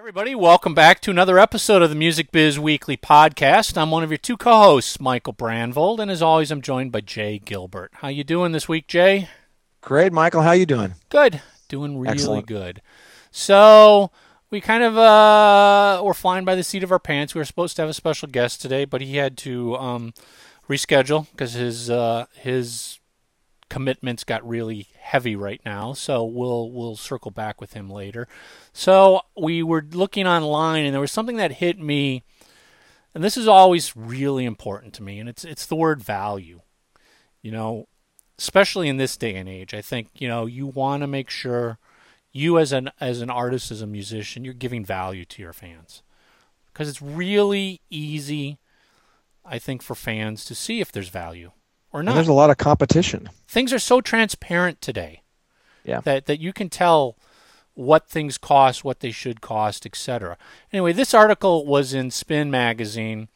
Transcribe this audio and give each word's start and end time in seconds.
Everybody, 0.00 0.34
welcome 0.34 0.72
back 0.72 1.00
to 1.00 1.10
another 1.10 1.38
episode 1.38 1.82
of 1.82 1.90
the 1.90 1.94
Music 1.94 2.32
Biz 2.32 2.58
Weekly 2.58 2.96
podcast. 2.96 3.76
I'm 3.76 3.90
one 3.90 4.02
of 4.02 4.08
your 4.10 4.16
two 4.16 4.38
co-hosts, 4.38 4.98
Michael 4.98 5.34
Brandvold, 5.34 5.98
and 5.98 6.10
as 6.10 6.22
always, 6.22 6.50
I'm 6.50 6.62
joined 6.62 6.90
by 6.90 7.02
Jay 7.02 7.38
Gilbert. 7.38 7.90
How 7.96 8.08
you 8.08 8.24
doing 8.24 8.52
this 8.52 8.66
week, 8.66 8.86
Jay? 8.86 9.28
Great, 9.82 10.10
Michael. 10.10 10.40
How 10.40 10.52
you 10.52 10.64
doing? 10.64 10.94
Good, 11.10 11.42
doing 11.68 11.98
really 11.98 12.14
Excellent. 12.14 12.46
good. 12.46 12.80
So 13.30 14.10
we 14.48 14.62
kind 14.62 14.82
of 14.82 14.96
uh, 14.96 16.02
were 16.02 16.14
flying 16.14 16.46
by 16.46 16.54
the 16.54 16.64
seat 16.64 16.82
of 16.82 16.90
our 16.90 16.98
pants. 16.98 17.34
We 17.34 17.40
were 17.40 17.44
supposed 17.44 17.76
to 17.76 17.82
have 17.82 17.90
a 17.90 17.94
special 17.94 18.26
guest 18.26 18.62
today, 18.62 18.86
but 18.86 19.02
he 19.02 19.18
had 19.18 19.36
to 19.38 19.76
um, 19.76 20.14
reschedule 20.66 21.30
because 21.32 21.52
his 21.52 21.90
uh, 21.90 22.24
his 22.36 22.99
commitments 23.70 24.24
got 24.24 24.46
really 24.46 24.88
heavy 24.98 25.34
right 25.34 25.62
now. 25.64 25.94
So 25.94 26.22
we'll 26.24 26.70
we'll 26.70 26.96
circle 26.96 27.30
back 27.30 27.60
with 27.60 27.72
him 27.72 27.88
later. 27.88 28.28
So 28.74 29.22
we 29.40 29.62
were 29.62 29.86
looking 29.92 30.26
online, 30.26 30.84
and 30.84 30.92
there 30.92 31.00
was 31.00 31.12
something 31.12 31.36
that 31.36 31.52
hit 31.52 31.78
me, 31.78 32.22
and 33.14 33.24
this 33.24 33.38
is 33.38 33.48
always 33.48 33.96
really 33.96 34.44
important 34.44 34.92
to 34.94 35.02
me, 35.02 35.18
and 35.18 35.28
it's 35.28 35.44
it's 35.44 35.64
the 35.64 35.76
word 35.76 36.02
value. 36.02 36.60
You 37.40 37.52
know, 37.52 37.88
especially 38.38 38.88
in 38.88 38.98
this 38.98 39.16
day 39.16 39.36
and 39.36 39.48
age, 39.48 39.72
I 39.72 39.80
think 39.80 40.08
you 40.14 40.28
know 40.28 40.44
you 40.44 40.66
want 40.66 41.02
to 41.02 41.06
make 41.06 41.30
sure 41.30 41.78
you 42.32 42.58
as 42.58 42.72
an 42.72 42.90
as 43.00 43.22
an 43.22 43.30
artist, 43.30 43.70
as 43.70 43.80
a 43.80 43.86
musician, 43.86 44.44
you're 44.44 44.52
giving 44.52 44.84
value 44.84 45.24
to 45.24 45.40
your 45.40 45.54
fans 45.54 46.02
because 46.66 46.88
it's 46.88 47.00
really 47.00 47.80
easy, 47.88 48.58
I 49.44 49.58
think, 49.58 49.80
for 49.80 49.94
fans 49.94 50.44
to 50.46 50.54
see 50.54 50.80
if 50.80 50.92
there's 50.92 51.08
value 51.08 51.52
or 51.92 52.00
And 52.00 52.08
there's 52.08 52.28
a 52.28 52.32
lot 52.32 52.50
of 52.50 52.56
competition. 52.58 53.28
things 53.48 53.72
are 53.72 53.78
so 53.78 54.00
transparent 54.00 54.80
today 54.80 55.22
Yeah. 55.84 56.00
that 56.02 56.26
that 56.26 56.40
you 56.40 56.52
can 56.52 56.68
tell 56.68 57.16
what 57.74 58.08
things 58.08 58.36
cost, 58.36 58.84
what 58.84 59.00
they 59.00 59.10
should 59.10 59.40
cost, 59.40 59.86
etc. 59.86 60.36
Anyway, 60.72 60.92
this 60.92 61.14
article 61.14 61.64
was 61.66 61.94
in 61.94 62.10
Spin 62.10 62.50
magazine. 62.50 63.28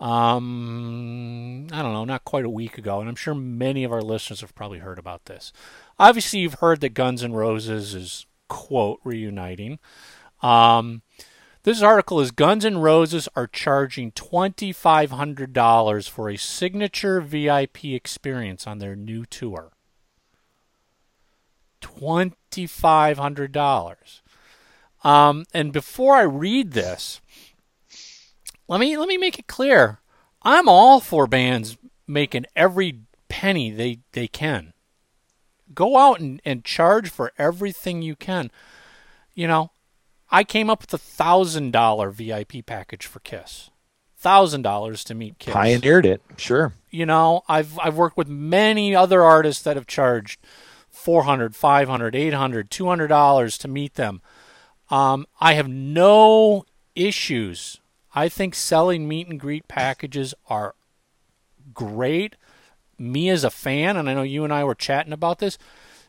Um, 0.00 1.66
I 1.72 1.82
don't 1.82 1.92
know, 1.92 2.04
not 2.04 2.24
quite 2.24 2.44
a 2.44 2.50
week 2.50 2.76
ago, 2.78 3.00
and 3.00 3.08
I'm 3.08 3.14
sure 3.14 3.34
many 3.34 3.84
of 3.84 3.92
our 3.92 4.02
listeners 4.02 4.40
have 4.40 4.54
probably 4.54 4.78
heard 4.80 4.98
about 4.98 5.26
this. 5.26 5.52
Obviously, 5.98 6.40
you've 6.40 6.54
heard 6.54 6.80
that 6.80 6.90
Guns 6.90 7.22
N' 7.22 7.32
Roses 7.32 7.94
is 7.94 8.26
quote 8.48 9.00
reuniting. 9.04 9.78
Um, 10.42 11.02
this 11.64 11.82
article 11.82 12.20
is 12.20 12.30
Guns 12.30 12.64
N' 12.64 12.78
Roses 12.78 13.28
are 13.34 13.46
charging 13.46 14.12
$2,500 14.12 16.08
for 16.08 16.30
a 16.30 16.36
signature 16.36 17.20
VIP 17.20 17.84
experience 17.86 18.66
on 18.66 18.78
their 18.78 18.94
new 18.94 19.24
tour. 19.24 19.72
$2,500. 21.80 24.20
Um, 25.02 25.44
and 25.52 25.72
before 25.72 26.16
I 26.16 26.22
read 26.22 26.72
this, 26.72 27.20
let 28.68 28.80
me 28.80 28.96
let 28.96 29.08
me 29.08 29.18
make 29.18 29.38
it 29.38 29.46
clear. 29.46 30.00
I'm 30.42 30.68
all 30.68 31.00
for 31.00 31.26
bands 31.26 31.76
making 32.06 32.46
every 32.54 33.00
penny 33.28 33.70
they, 33.70 34.00
they 34.12 34.28
can. 34.28 34.74
Go 35.74 35.96
out 35.96 36.20
and, 36.20 36.40
and 36.44 36.64
charge 36.64 37.10
for 37.10 37.32
everything 37.38 38.02
you 38.02 38.16
can. 38.16 38.50
You 39.34 39.48
know, 39.48 39.70
I 40.34 40.42
came 40.42 40.68
up 40.68 40.80
with 40.80 40.92
a 40.92 40.98
thousand 40.98 41.70
dollar 41.70 42.10
VIP 42.10 42.66
package 42.66 43.06
for 43.06 43.20
Kiss. 43.20 43.70
Thousand 44.16 44.62
dollars 44.62 45.04
to 45.04 45.14
meet 45.14 45.38
Kiss. 45.38 45.54
Pioneered 45.54 46.04
it. 46.04 46.22
Sure. 46.36 46.72
You 46.90 47.06
know, 47.06 47.42
I've 47.48 47.78
I've 47.78 47.96
worked 47.96 48.16
with 48.16 48.26
many 48.28 48.96
other 48.96 49.22
artists 49.22 49.62
that 49.62 49.76
have 49.76 49.86
charged 49.86 50.40
400, 50.90 51.54
500, 51.54 52.16
800, 52.16 52.68
200 52.68 53.06
dollars 53.06 53.56
to 53.58 53.68
meet 53.68 53.94
them. 53.94 54.22
Um, 54.90 55.24
I 55.40 55.54
have 55.54 55.68
no 55.68 56.64
issues. 56.96 57.78
I 58.12 58.28
think 58.28 58.56
selling 58.56 59.06
meet 59.06 59.28
and 59.28 59.38
greet 59.38 59.68
packages 59.68 60.34
are 60.48 60.74
great. 61.72 62.34
Me 62.98 63.28
as 63.28 63.44
a 63.44 63.50
fan, 63.50 63.96
and 63.96 64.10
I 64.10 64.14
know 64.14 64.22
you 64.22 64.42
and 64.42 64.52
I 64.52 64.64
were 64.64 64.74
chatting 64.74 65.12
about 65.12 65.38
this. 65.38 65.58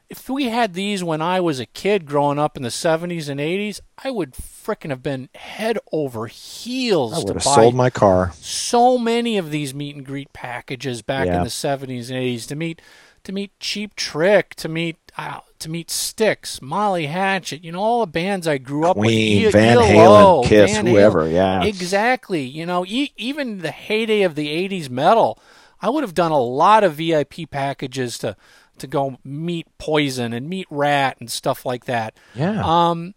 If 0.10 0.30
we 0.30 0.46
had 0.50 0.74
these 0.74 1.04
when 1.04 1.22
I 1.22 1.40
was 1.40 1.60
a 1.60 1.66
kid 1.66 2.06
growing 2.06 2.38
up 2.38 2.56
in 2.58 2.64
the 2.64 2.70
70s 2.70 3.28
and 3.28 3.40
80s, 3.40 3.80
I 4.04 4.12
would 4.12 4.34
frickin' 4.34 4.90
have 4.92 5.02
been 5.02 5.30
head 5.34 5.80
over 5.92 6.28
heels 6.28 7.14
I 7.14 7.20
to 7.22 7.26
would 7.26 7.36
have 7.38 7.44
buy 7.44 7.56
sold 7.56 7.76
my 7.76 7.90
car. 7.90 8.32
so 8.40 8.98
many 9.00 9.38
of 9.38 9.50
these 9.52 9.74
meet 9.74 9.96
and 9.96 10.06
greet 10.06 10.32
packages 10.32 11.02
back 11.02 11.28
in 11.28 11.44
the 11.44 11.50
70s 11.50 12.10
and 12.10 12.20
80s 12.20 12.48
to 12.48 12.56
meet 12.56 12.82
to 13.24 13.32
meet 13.32 13.60
Cheap 13.60 13.96
Trick, 13.96 14.54
to 14.56 14.70
meet 14.70 14.98
uh, 15.18 15.40
to 15.58 15.68
meet 15.70 15.90
Styx, 15.90 16.62
Molly 16.62 17.08
Hatchet, 17.08 17.64
you 17.64 17.72
know 17.72 17.80
all 17.82 18.02
the 18.02 18.12
bands 18.12 18.48
I 18.48 18.60
grew 18.60 18.86
up 18.86 18.96
with, 18.98 19.06
Queen, 19.08 19.48
E- 19.48 19.50
Van 19.52 19.78
ELO, 19.80 20.44
Halen, 20.44 20.46
Kiss, 20.48 20.72
Van 20.76 20.86
Halen. 20.86 20.90
whoever. 20.90 21.28
Yeah. 21.28 21.64
Exactly. 21.64 22.44
You 22.44 22.68
know, 22.68 22.86
e- 22.86 23.14
even 23.18 23.60
the 23.60 23.72
heyday 23.72 24.22
of 24.22 24.36
the 24.36 24.48
80s 24.70 24.90
metal, 24.92 25.40
I 25.82 25.90
would 25.90 26.04
have 26.04 26.14
done 26.14 26.32
a 26.32 26.40
lot 26.40 26.84
of 26.84 26.94
VIP 26.96 27.50
packages 27.50 28.20
to 28.20 28.36
to 28.80 28.88
go 28.88 29.18
meet 29.24 29.68
Poison 29.78 30.34
and 30.34 30.50
meet 30.50 30.68
Ratt 30.70 31.18
and 31.20 31.30
stuff 31.30 31.66
like 31.66 31.86
that. 31.86 32.18
Yeah. 32.34 32.62
Um, 32.64 33.14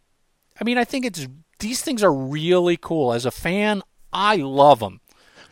I 0.61 0.65
mean, 0.65 0.79
I 0.79 0.85
think 0.85 1.05
it's 1.05 1.27
these 1.59 1.83
things 1.83 2.03
are 2.03 2.13
really 2.13 2.77
cool. 2.77 3.13
As 3.13 3.27
a 3.27 3.31
fan, 3.31 3.83
I 4.13 4.37
love 4.37 4.81
them. 4.81 5.01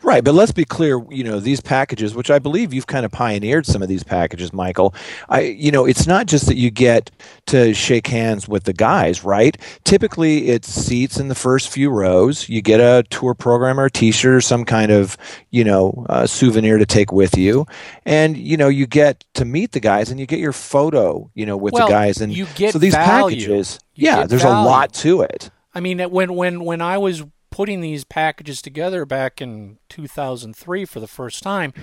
Right, 0.03 0.23
but 0.23 0.33
let's 0.35 0.51
be 0.51 0.63
clear. 0.63 1.01
You 1.09 1.23
know, 1.23 1.39
these 1.39 1.59
packages, 1.59 2.13
which 2.13 2.29
I 2.29 2.37
believe 2.39 2.71
you've 2.73 2.85
kind 2.87 3.03
of 3.05 3.11
pioneered 3.11 3.65
some 3.65 3.81
of 3.81 3.89
these 3.89 4.03
packages, 4.03 4.53
Michael. 4.53 4.93
I, 5.27 5.41
you 5.41 5.71
know, 5.71 5.85
it's 5.85 6.05
not 6.05 6.27
just 6.27 6.45
that 6.45 6.55
you 6.55 6.69
get 6.69 7.09
to 7.47 7.73
shake 7.73 8.05
hands 8.07 8.47
with 8.47 8.65
the 8.65 8.73
guys, 8.73 9.23
right? 9.23 9.57
Typically, 9.85 10.49
it's 10.49 10.69
seats 10.69 11.19
in 11.19 11.29
the 11.29 11.35
first 11.35 11.69
few 11.69 11.89
rows. 11.89 12.47
You 12.47 12.61
get 12.61 12.79
a 12.79 13.03
tour 13.09 13.33
program 13.33 13.79
or 13.79 13.85
a 13.85 13.91
T-shirt 13.91 14.35
or 14.35 14.39
some 14.41 14.65
kind 14.65 14.91
of, 14.91 15.17
you 15.49 15.63
know, 15.63 16.05
uh, 16.09 16.27
souvenir 16.27 16.77
to 16.77 16.85
take 16.85 17.11
with 17.11 17.35
you, 17.35 17.65
and 18.05 18.37
you 18.37 18.55
know, 18.55 18.67
you 18.69 18.85
get 18.85 19.25
to 19.33 19.45
meet 19.45 19.71
the 19.71 19.79
guys 19.79 20.11
and 20.11 20.19
you 20.19 20.27
get 20.27 20.39
your 20.39 20.53
photo, 20.53 21.29
you 21.33 21.45
know, 21.45 21.57
with 21.57 21.73
Well, 21.73 21.87
the 21.87 21.91
guys. 21.91 22.21
And 22.21 22.31
you 22.31 22.45
get 22.55 22.71
so 22.73 22.79
these 22.79 22.93
value. 22.93 23.35
packages, 23.35 23.79
You 23.95 24.05
yeah, 24.09 24.25
there's 24.27 24.43
value. 24.43 24.63
a 24.63 24.69
lot 24.69 24.93
to 24.93 25.21
it. 25.21 25.49
I 25.73 25.79
mean, 25.79 25.99
when 26.11 26.35
when 26.35 26.63
when 26.63 26.81
I 26.81 26.97
was 26.99 27.23
putting 27.57 27.81
these 27.81 28.03
packages 28.03 28.61
together 28.61 29.03
back 29.03 29.41
in 29.41 29.79
2003 29.89 30.85
for 30.85 30.99
the 30.99 31.07
first 31.07 31.41
time, 31.41 31.73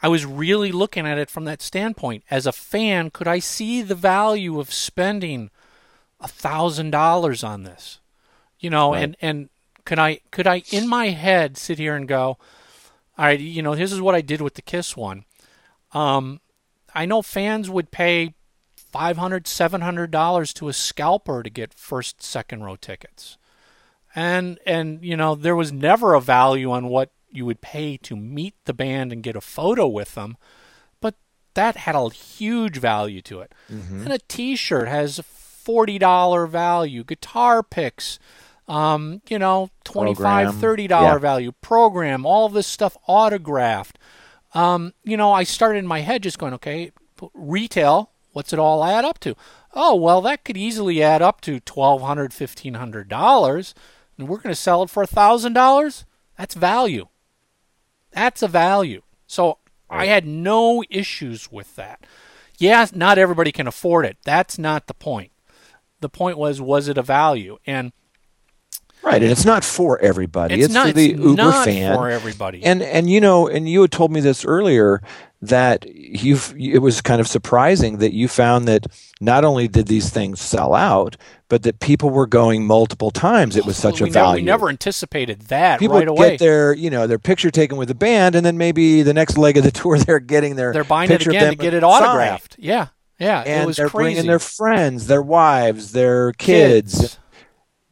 I 0.00 0.06
was 0.06 0.24
really 0.24 0.70
looking 0.70 1.08
at 1.08 1.18
it 1.18 1.28
from 1.28 1.44
that 1.44 1.60
standpoint. 1.60 2.22
As 2.30 2.46
a 2.46 2.52
fan, 2.52 3.10
could 3.10 3.26
I 3.26 3.40
see 3.40 3.82
the 3.82 3.96
value 3.96 4.60
of 4.60 4.72
spending 4.72 5.50
a 6.20 6.28
thousand 6.28 6.92
dollars 6.92 7.42
on 7.42 7.64
this? 7.64 7.98
You 8.60 8.70
know, 8.70 8.92
Right. 8.92 9.02
and 9.02 9.16
and 9.20 9.48
could 9.84 9.98
I 9.98 10.20
could 10.30 10.46
I 10.46 10.62
in 10.70 10.86
my 10.86 11.08
head 11.08 11.56
sit 11.58 11.78
here 11.80 11.96
and 11.96 12.06
go, 12.06 12.38
all 13.18 13.24
right, 13.24 13.40
you 13.40 13.60
know, 13.60 13.74
this 13.74 13.90
is 13.90 14.00
what 14.00 14.14
I 14.14 14.20
did 14.20 14.40
with 14.40 14.54
the 14.54 14.62
Kiss 14.62 14.96
one. 14.96 15.24
Um, 15.92 16.40
I 16.94 17.06
know 17.06 17.22
fans 17.22 17.68
would 17.68 17.90
pay 17.90 18.34
$500, 18.94 19.48
700 19.48 20.12
dollars 20.12 20.52
to 20.54 20.68
a 20.68 20.72
scalper 20.72 21.42
to 21.42 21.50
get 21.50 21.74
first 21.74 22.22
second 22.22 22.62
row 22.62 22.76
tickets 22.76 23.36
and 24.14 24.58
and 24.66 25.02
you 25.04 25.16
know 25.16 25.34
there 25.34 25.56
was 25.56 25.72
never 25.72 26.14
a 26.14 26.20
value 26.20 26.70
on 26.72 26.88
what 26.88 27.10
you 27.30 27.44
would 27.44 27.60
pay 27.60 27.96
to 27.98 28.16
meet 28.16 28.54
the 28.64 28.72
band 28.72 29.12
and 29.12 29.22
get 29.22 29.36
a 29.36 29.40
photo 29.40 29.86
with 29.86 30.14
them 30.14 30.36
but 31.00 31.14
that 31.54 31.76
had 31.76 31.94
a 31.94 32.08
huge 32.10 32.78
value 32.78 33.20
to 33.22 33.40
it. 33.40 33.52
And 33.68 34.12
a 34.12 34.18
t-shirt 34.28 34.88
has 34.88 35.20
$40 35.20 36.48
value 36.48 37.04
guitar 37.04 37.62
picks 37.62 38.18
um, 38.66 39.20
you 39.28 39.38
know 39.38 39.70
25 39.84 40.16
Program. 40.16 40.52
30 40.54 40.86
dollar 40.88 41.12
Yeah. 41.14 41.18
value 41.18 41.52
program 41.60 42.24
all 42.26 42.48
this 42.48 42.66
stuff 42.66 42.96
autographed. 43.06 43.98
Um, 44.54 44.94
you 45.04 45.16
know 45.16 45.32
i 45.32 45.42
started 45.44 45.78
in 45.80 45.86
my 45.86 46.00
head 46.00 46.22
just 46.22 46.38
going 46.38 46.54
okay 46.54 46.90
retail 47.34 48.10
what's 48.32 48.52
it 48.52 48.58
all 48.58 48.82
add 48.84 49.04
up 49.04 49.18
to? 49.20 49.34
Oh 49.74 49.94
well 49.94 50.20
that 50.22 50.44
could 50.44 50.56
easily 50.56 51.02
add 51.02 51.20
up 51.22 51.40
to 51.42 51.60
$1200 51.60 52.30
$1500 52.32 53.74
and 54.18 54.28
we're 54.28 54.38
going 54.38 54.54
to 54.54 54.60
sell 54.60 54.82
it 54.82 54.90
for 54.90 55.04
$1000 55.04 56.04
that's 56.38 56.54
value. 56.54 57.08
That's 58.12 58.42
a 58.42 58.48
value. 58.48 59.02
So 59.26 59.58
i 59.90 60.06
had 60.06 60.26
no 60.26 60.84
issues 60.90 61.50
with 61.50 61.74
that. 61.76 62.06
Yeah 62.58 62.86
not 62.94 63.18
everybody 63.18 63.52
can 63.52 63.66
afford 63.66 64.06
it. 64.06 64.18
That's 64.24 64.58
not 64.58 64.86
the 64.86 64.94
point. 64.94 65.32
The 66.00 66.08
point 66.08 66.38
was 66.38 66.60
was 66.60 66.88
it 66.88 66.96
a 66.96 67.02
value? 67.02 67.58
And 67.66 67.92
Right, 69.02 69.22
and 69.22 69.30
it's 69.30 69.44
not 69.44 69.64
for 69.64 69.98
everybody. 70.00 70.54
it's, 70.56 70.66
It's, 70.66 70.74
not 70.74 70.88
for 70.88 70.92
the 70.92 71.10
it's 71.12 71.20
Uber 71.20 71.34
not 71.34 71.64
fan. 71.64 71.96
for 71.96 72.10
everybody 72.10 72.62
And 72.64 72.82
and 72.82 73.08
you 73.08 73.20
know, 73.20 73.48
and 73.48 73.68
you 73.68 73.80
had 73.82 73.92
told 73.92 74.10
me 74.12 74.20
this 74.20 74.44
earlier 74.44 75.00
that 75.40 75.86
you've 75.94 76.52
it 76.58 76.80
was 76.80 77.00
kind 77.00 77.20
of 77.20 77.28
surprising 77.28 77.98
that 77.98 78.12
you 78.12 78.26
found 78.26 78.66
that 78.66 78.86
not 79.20 79.44
only 79.44 79.68
did 79.68 79.86
these 79.86 80.10
things 80.10 80.40
sell 80.40 80.74
out, 80.74 81.16
but 81.48 81.62
that 81.62 81.78
people 81.80 82.10
were 82.10 82.26
going 82.26 82.66
multiple 82.66 83.10
times. 83.12 83.56
It 83.56 83.64
was 83.64 83.78
oh, 83.84 83.90
such 83.90 84.00
we 84.00 84.08
a 84.08 84.12
never, 84.12 84.24
value. 84.24 84.42
we 84.42 84.42
never 84.46 84.68
anticipated 84.68 85.42
that 85.42 85.78
people 85.78 85.96
right 85.96 86.08
away 86.08 86.30
get 86.30 86.40
their 86.40 86.74
you 86.74 86.90
know 86.90 87.06
their 87.06 87.20
picture 87.20 87.50
taken 87.50 87.78
with 87.78 87.88
the 87.88 87.94
band, 87.94 88.34
and 88.34 88.44
then 88.44 88.58
maybe 88.58 89.02
the 89.02 89.14
next 89.14 89.38
leg 89.38 89.56
of 89.56 89.62
the 89.64 89.70
tour 89.80 89.96
they're 89.98 90.18
getting 90.18 90.56
their 90.56 90.72
they're 90.72 90.82
buying 90.84 91.10
it 91.10 91.24
again 91.24 91.50
to 91.50 91.56
get 91.56 91.72
it 91.72 91.82
signed. 91.82 92.04
autographed 92.04 92.56
yeah 92.58 92.88
yeah 93.20 93.42
it 93.42 93.48
and 93.48 93.66
was 93.66 93.76
they're 93.76 93.88
crazy 93.88 94.14
bringing 94.14 94.26
their 94.28 94.38
friends, 94.40 95.06
their 95.06 95.22
wives, 95.22 95.92
their 95.92 96.32
kids. 96.32 97.18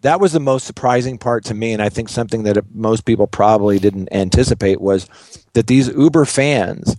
That 0.03 0.21
was 0.21 0.33
the 0.33 0.41
most 0.41 0.67
surprising 0.67 1.19
part 1.19 1.45
to 1.47 1.55
me, 1.55 1.73
and 1.73 1.83
I 1.83 1.89
think 1.89 2.09
something 2.09 2.43
that 2.45 2.75
most 2.75 3.05
people 3.05 3.27
probably 3.27 3.79
didn't 3.79 4.09
anticipate 4.13 4.81
was 4.81 5.09
that 5.55 5.67
these 5.67 5.89
Uber 5.89 6.25
fans, 6.25 6.97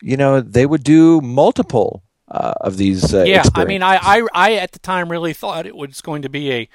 you 0.00 0.16
know, 0.16 0.40
they 0.40 0.66
would 0.66 0.82
do 0.82 1.20
multiple 1.20 2.02
uh, 2.28 2.54
of 2.60 2.76
these. 2.76 3.14
Uh, 3.14 3.24
yeah, 3.24 3.44
I 3.54 3.64
mean, 3.64 3.82
I, 3.82 3.96
I, 3.96 4.26
I 4.34 4.52
at 4.54 4.72
the 4.72 4.78
time 4.78 5.10
really 5.10 5.32
thought 5.32 5.66
it 5.66 5.76
was 5.76 6.00
going 6.00 6.22
to 6.22 6.28
be 6.28 6.52
a 6.52 6.68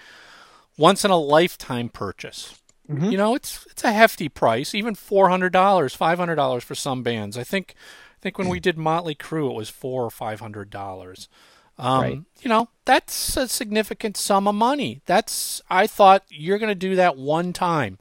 once 0.78 1.04
in 1.04 1.12
a 1.12 1.18
lifetime 1.18 1.90
purchase. 1.90 2.60
Mm-hmm. 2.90 3.12
You 3.12 3.18
know, 3.18 3.36
it's 3.36 3.66
it's 3.70 3.84
a 3.84 3.92
hefty 3.92 4.30
price, 4.30 4.74
even 4.74 4.96
four 4.96 5.30
hundred 5.30 5.52
dollars, 5.52 5.94
five 5.94 6.18
hundred 6.20 6.36
dollars 6.36 6.64
for 6.64 6.76
some 6.76 7.04
bands. 7.04 7.38
I 7.38 7.44
think 7.44 7.76
I 8.18 8.20
think 8.22 8.38
when 8.38 8.48
we 8.48 8.60
did 8.60 8.78
Motley 8.78 9.16
Crue, 9.16 9.52
it 9.52 9.56
was 9.56 9.70
four 9.70 10.06
or 10.06 10.10
five 10.10 10.40
hundred 10.40 10.70
dollars. 10.70 11.28
Um, 11.80 12.02
right. 12.02 12.22
You 12.42 12.50
know, 12.50 12.70
that's 12.86 13.38
a 13.38 13.48
significant 13.48 14.18
sum 14.18 14.48
of 14.48 14.56
money. 14.56 15.02
That's 15.06 15.62
I 15.70 15.88
thought 15.88 16.24
you're 16.30 16.58
going 16.58 16.70
to 16.70 16.76
do 16.76 16.96
that 16.96 17.18
one 17.18 17.54
time. 17.54 18.00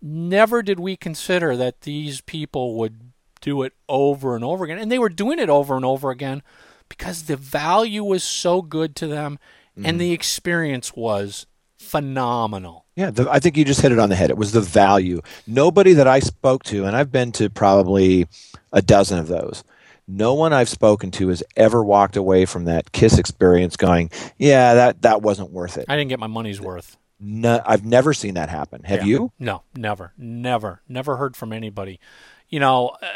Never 0.00 0.62
did 0.62 0.78
we 0.78 0.96
consider 0.96 1.56
that 1.56 1.82
these 1.82 2.20
people 2.20 2.76
would 2.76 3.12
do 3.40 3.62
it 3.62 3.72
over 3.88 4.34
and 4.34 4.44
over 4.44 4.64
again, 4.64 4.78
and 4.78 4.92
they 4.92 4.98
were 4.98 5.08
doing 5.08 5.38
it 5.38 5.48
over 5.48 5.76
and 5.76 5.84
over 5.84 6.10
again 6.10 6.42
because 6.88 7.24
the 7.24 7.36
value 7.36 8.04
was 8.04 8.22
so 8.22 8.62
good 8.62 8.94
to 8.96 9.06
them, 9.06 9.38
mm-hmm. 9.76 9.86
and 9.86 10.00
the 10.00 10.12
experience 10.12 10.94
was 10.94 11.46
phenomenal. 11.78 12.86
Yeah, 12.96 13.10
the, 13.10 13.30
I 13.30 13.38
think 13.38 13.56
you 13.56 13.64
just 13.64 13.80
hit 13.80 13.92
it 13.92 13.98
on 13.98 14.08
the 14.08 14.16
head. 14.16 14.30
It 14.30 14.36
was 14.36 14.52
the 14.52 14.60
value. 14.60 15.20
Nobody 15.46 15.92
that 15.94 16.08
I 16.08 16.20
spoke 16.20 16.64
to, 16.64 16.84
and 16.84 16.96
I've 16.96 17.12
been 17.12 17.32
to 17.32 17.48
probably 17.48 18.26
a 18.72 18.82
dozen 18.82 19.18
of 19.18 19.28
those, 19.28 19.62
no 20.08 20.34
one 20.34 20.52
I've 20.52 20.68
spoken 20.68 21.10
to 21.12 21.28
has 21.28 21.42
ever 21.54 21.84
walked 21.84 22.16
away 22.16 22.46
from 22.46 22.64
that 22.64 22.90
Kiss 22.92 23.18
experience 23.18 23.76
going, 23.76 24.10
"Yeah, 24.38 24.74
that 24.74 25.02
that 25.02 25.22
wasn't 25.22 25.52
worth 25.52 25.76
it." 25.76 25.84
I 25.88 25.96
didn't 25.96 26.08
get 26.08 26.18
my 26.18 26.26
money's 26.26 26.60
worth. 26.60 26.96
No, 27.20 27.60
I've 27.66 27.84
never 27.84 28.14
seen 28.14 28.34
that 28.34 28.48
happen. 28.48 28.84
Have 28.84 29.00
yeah. 29.00 29.06
you? 29.06 29.32
No, 29.38 29.62
never, 29.76 30.12
never, 30.16 30.82
never 30.88 31.16
heard 31.16 31.36
from 31.36 31.52
anybody. 31.52 32.00
You 32.48 32.60
know, 32.60 32.96
uh, 33.02 33.06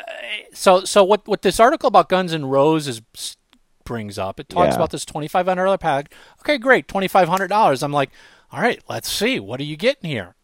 so 0.53 0.85
so 0.85 1.03
what 1.03 1.27
what 1.27 1.43
this 1.43 1.59
article 1.59 1.89
about 1.89 2.09
Guns 2.09 2.33
and 2.33 2.51
Roses 2.51 3.01
brings 3.85 4.19
up, 4.19 4.39
it 4.39 4.49
talks 4.49 4.71
yeah. 4.71 4.77
about 4.77 4.91
this 4.91 5.05
twenty 5.05 5.29
five 5.29 5.47
hundred 5.47 5.65
dollar 5.65 5.79
pack. 5.79 6.15
Okay, 6.41 6.59
great, 6.59 6.89
twenty 6.89 7.09
five 7.09 7.29
hundred 7.29 7.49
dollars. 7.49 7.83
I'm 7.83 7.93
like, 7.93 8.11
all 8.51 8.61
right, 8.61 8.83
let's 8.89 9.11
see. 9.11 9.41
What 9.41 9.61
are 9.61 9.65
you 9.65 9.77
getting 9.77 10.11
here? 10.11 10.35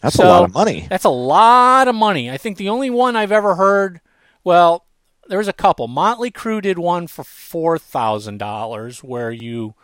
That's 0.00 0.14
so, 0.14 0.24
a 0.24 0.28
lot 0.28 0.44
of 0.44 0.54
money. 0.54 0.86
That's 0.88 1.04
a 1.04 1.10
lot 1.10 1.88
of 1.88 1.94
money. 1.94 2.30
I 2.30 2.36
think 2.36 2.56
the 2.56 2.68
only 2.68 2.90
one 2.90 3.16
I've 3.16 3.32
ever 3.32 3.56
heard, 3.56 4.00
well, 4.44 4.84
there 5.28 5.38
was 5.38 5.48
a 5.48 5.52
couple. 5.52 5.88
Motley 5.88 6.30
Crue 6.30 6.62
did 6.62 6.78
one 6.78 7.06
for 7.06 7.22
$4,000 7.22 9.02
where 9.02 9.30
you 9.30 9.74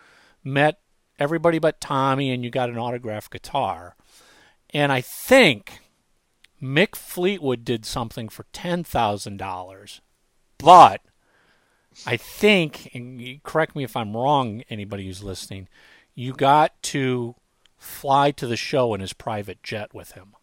met 0.43 0.81
everybody 1.19 1.58
but 1.58 1.81
Tommy 1.81 2.31
and 2.31 2.44
you 2.44 2.50
got 2.50 2.70
an 2.70 2.79
autographed 2.79 3.31
guitar. 3.31 3.94
And 4.70 4.91
I 4.91 5.00
think 5.00 5.81
Mick 6.61 6.96
Fleetwood 6.96 7.64
did 7.64 7.85
something 7.85 8.29
for 8.29 8.44
$10,000. 8.52 10.00
But 10.58 11.00
I 12.06 12.17
think, 12.17 12.90
and 12.94 13.43
correct 13.43 13.76
me 13.76 13.85
if 13.85 13.97
I'm 13.97 14.17
wrong, 14.17 14.62
anybody 14.69 15.06
who's 15.06 15.23
listening, 15.23 15.69
you 16.14 16.32
got 16.32 16.82
to 16.85 17.37
fly 17.76 18.31
to 18.32 18.47
the 18.47 18.56
show 18.56 18.94
in 18.94 19.00
his 19.00 19.12
private 19.12 19.62
jet 19.62 19.94
with 19.94 20.12
him. 20.12 20.35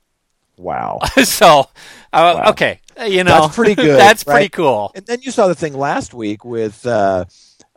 Wow. 0.62 1.00
so, 1.24 1.62
uh, 2.14 2.42
wow. 2.44 2.44
okay, 2.52 2.80
you 3.08 3.24
know, 3.24 3.32
that's 3.42 3.56
pretty 3.56 3.76
good. 3.76 4.00
that's 4.00 4.26
right? 4.26 4.34
pretty 4.34 4.50
cool. 4.50 4.92
And 4.96 5.06
then 5.06 5.22
you 5.22 5.32
saw 5.32 5.48
the 5.48 5.56
thing 5.56 5.74
last 5.74 6.14
week 6.14 6.46
with 6.46 6.86
uh, 6.86 7.26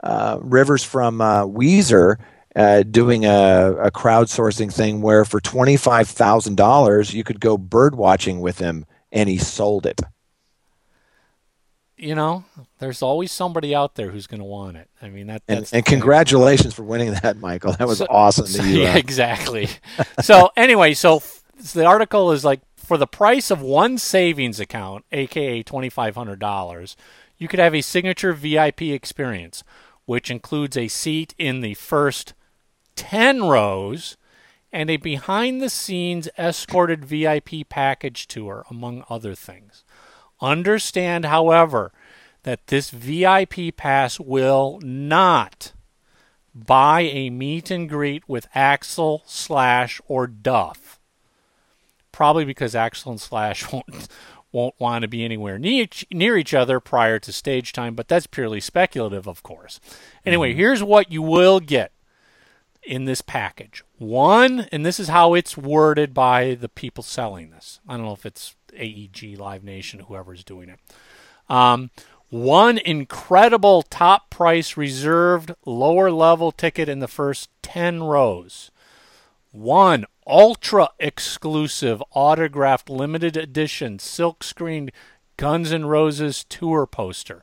uh, 0.03 0.39
Rivers 0.41 0.85
from 0.85 1.21
uh, 1.21 1.45
Weezer 1.45 2.17
uh, 2.55 2.83
doing 2.83 3.25
a, 3.25 3.75
a 3.85 3.91
crowdsourcing 3.91 4.73
thing 4.73 5.03
where 5.03 5.25
for 5.25 5.41
twenty 5.41 5.77
five 5.77 6.09
thousand 6.09 6.57
dollars 6.57 7.15
you 7.15 7.25
could 7.25 7.41
go 7.41 7.59
bird 7.59 7.95
watching 7.95 8.41
with 8.41 8.59
him, 8.59 8.87
and 9.11 9.29
he 9.29 9.39
sold 9.39 9.87
it 9.87 10.01
you 11.97 12.15
know, 12.15 12.45
there's 12.79 13.03
always 13.03 13.31
somebody 13.31 13.75
out 13.75 13.95
there 13.95 14.11
who's 14.11 14.27
going 14.27 14.41
to 14.41 14.45
want 14.45 14.77
it. 14.77 14.89
I 15.01 15.09
mean, 15.09 15.29
that. 15.29 15.43
and, 15.49 15.69
and 15.73 15.85
congratulations 15.85 16.75
for 16.75 16.83
winning 16.83 17.13
that, 17.23 17.37
Michael. 17.39 17.73
That 17.73 17.87
was 17.87 17.99
so, 17.99 18.07
awesome. 18.11 18.47
So, 18.47 18.63
you, 18.63 18.83
uh... 18.83 18.85
yeah, 18.85 18.97
exactly. 18.97 19.69
so 20.21 20.51
anyway, 20.57 20.95
so 20.95 21.23
the 21.73 21.87
article 21.87 22.33
is 22.33 22.45
like 22.45 22.61
for 22.85 22.97
the 22.97 23.07
price 23.07 23.51
of 23.51 23.61
one 23.61 23.99
savings 23.99 24.61
account, 24.61 25.05
aka 25.13 25.63
twenty 25.63 25.89
five 25.89 26.15
hundred 26.15 26.39
dollars, 26.39 26.97
you 27.39 27.49
could 27.49 27.59
have 27.59 27.75
a 27.75 27.81
signature 27.81 28.33
VIP 28.33 28.83
experience, 28.83 29.65
which 30.05 30.31
includes 30.31 30.77
a 30.77 30.89
seat 30.89 31.35
in 31.39 31.61
the 31.61 31.75
first 31.75 32.35
ten 32.97 33.45
rows 33.45 34.17
and 34.73 34.91
a 34.91 34.97
behind 34.97 35.63
the 35.63 35.71
scenes 35.71 36.29
escorted 36.37 37.05
VIP 37.05 37.69
package 37.69 38.27
tour, 38.27 38.65
among 38.69 39.05
other 39.09 39.35
things. 39.35 39.85
Understand, 40.41 41.25
however, 41.25 41.93
that 42.43 42.67
this 42.67 42.91
VIP 42.91 43.77
pass 43.77 44.19
will 44.19 44.81
not 44.83 45.73
buy 46.55 47.03
a 47.03 47.31
meet 47.31 47.71
and 47.71 47.89
greet 47.89 48.29
with 48.29 48.51
Axl 48.53 49.21
Slash, 49.27 50.01
or 50.07 50.27
Duff. 50.27 51.01
Probably 52.15 52.45
because 52.45 52.75
Axl 52.75 53.11
and 53.11 53.21
Slash 53.21 53.73
won't 53.73 54.09
won't 54.53 54.75
want 54.79 55.03
to 55.03 55.09
be 55.09 55.25
anywhere 55.25 55.59
near 55.59 55.83
each, 55.83 56.07
near 56.13 56.37
each 56.37 56.55
other 56.55 56.79
prior 56.79 57.19
to 57.19 57.33
stage 57.33 57.73
time, 57.73 57.97
but 57.97 58.07
that's 58.07 58.29
purely 58.29 58.61
speculative, 58.61 59.27
of 59.27 59.43
course. 59.43 59.81
Anyway, 60.25 60.51
mm-hmm. 60.51 60.59
here's 60.59 60.81
what 60.81 61.11
you 61.11 61.21
will 61.23 61.59
get 61.59 61.91
in 62.85 63.05
this 63.05 63.21
package. 63.21 63.83
One, 63.99 64.69
and 64.71 64.87
this 64.87 65.01
is 65.01 65.09
how 65.09 65.35
it's 65.35 65.57
worded 65.57 66.15
by 66.15 66.55
the 66.55 66.69
people 66.69 67.03
selling 67.03 67.51
this. 67.51 67.81
I 67.89 67.97
don't 67.97 68.07
know 68.07 68.13
if 68.13 68.25
it's 68.25 68.55
AEG, 68.79 69.37
Live 69.39 69.65
Nation, 69.65 70.01
whoever's 70.01 70.45
doing 70.45 70.69
it. 70.69 70.79
Um, 71.49 71.91
one 72.31 72.79
incredible 72.79 73.83
top 73.83 74.31
price 74.31 74.77
reserved 74.77 75.53
lower 75.67 76.13
level 76.13 76.53
ticket 76.53 76.89
in 76.89 77.01
the 77.01 77.09
first 77.09 77.51
10 77.63 78.05
rows. 78.05 78.71
One 79.51 80.05
ultra 80.27 80.89
exclusive 80.99 82.03
autographed 82.13 82.89
limited 82.89 83.37
edition 83.37 83.99
silk 83.99 84.43
screened 84.43 84.93
Guns 85.37 85.73
N' 85.73 85.87
Roses 85.87 86.45
tour 86.45 86.87
poster. 86.87 87.43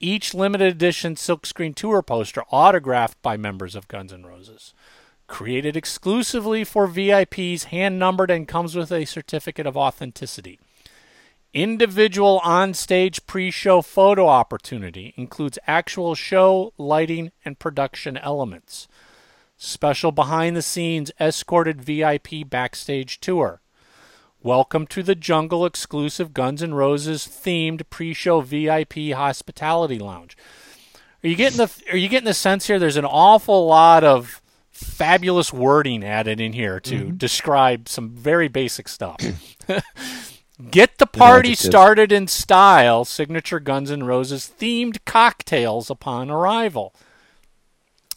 Each 0.00 0.32
limited 0.32 0.68
edition 0.68 1.16
silkscreen 1.16 1.74
tour 1.74 2.02
poster 2.02 2.42
autographed 2.50 3.20
by 3.22 3.36
members 3.36 3.74
of 3.74 3.88
Guns 3.88 4.12
N' 4.12 4.24
Roses 4.24 4.74
created 5.28 5.76
exclusively 5.76 6.64
for 6.64 6.88
VIPs, 6.88 7.64
hand 7.64 7.98
numbered, 7.98 8.30
and 8.30 8.48
comes 8.48 8.74
with 8.74 8.90
a 8.90 9.04
certificate 9.04 9.66
of 9.66 9.76
authenticity. 9.76 10.58
Individual 11.54 12.40
on-stage 12.42 13.24
pre-show 13.26 13.82
photo 13.82 14.26
opportunity 14.26 15.14
includes 15.16 15.58
actual 15.66 16.14
show, 16.14 16.72
lighting, 16.76 17.30
and 17.44 17.58
production 17.58 18.16
elements. 18.16 18.88
Special 19.60 20.12
behind-the-scenes 20.12 21.10
escorted 21.18 21.82
VIP 21.82 22.48
backstage 22.48 23.18
tour. 23.18 23.60
Welcome 24.40 24.86
to 24.86 25.02
the 25.02 25.16
Jungle 25.16 25.66
exclusive 25.66 26.32
Guns 26.32 26.62
N' 26.62 26.74
Roses 26.74 27.26
themed 27.26 27.82
pre-show 27.90 28.40
VIP 28.40 29.10
hospitality 29.14 29.98
lounge. 29.98 30.36
Are 31.24 31.28
you 31.28 31.34
getting 31.34 31.56
the 31.56 31.68
Are 31.90 31.96
you 31.96 32.08
getting 32.08 32.26
the 32.26 32.34
sense 32.34 32.68
here? 32.68 32.78
There's 32.78 32.96
an 32.96 33.04
awful 33.04 33.66
lot 33.66 34.04
of 34.04 34.40
fabulous 34.70 35.52
wording 35.52 36.04
added 36.04 36.40
in 36.40 36.52
here 36.52 36.78
to 36.78 36.94
mm-hmm. 36.94 37.16
describe 37.16 37.88
some 37.88 38.10
very 38.10 38.46
basic 38.46 38.86
stuff. 38.86 39.18
Get 40.70 40.98
the 40.98 41.06
party 41.06 41.56
started 41.56 42.12
in 42.12 42.28
style, 42.28 43.04
signature 43.04 43.58
Guns 43.58 43.90
N' 43.90 44.04
Roses 44.04 44.52
themed 44.56 44.98
cocktails 45.04 45.90
upon 45.90 46.30
arrival. 46.30 46.94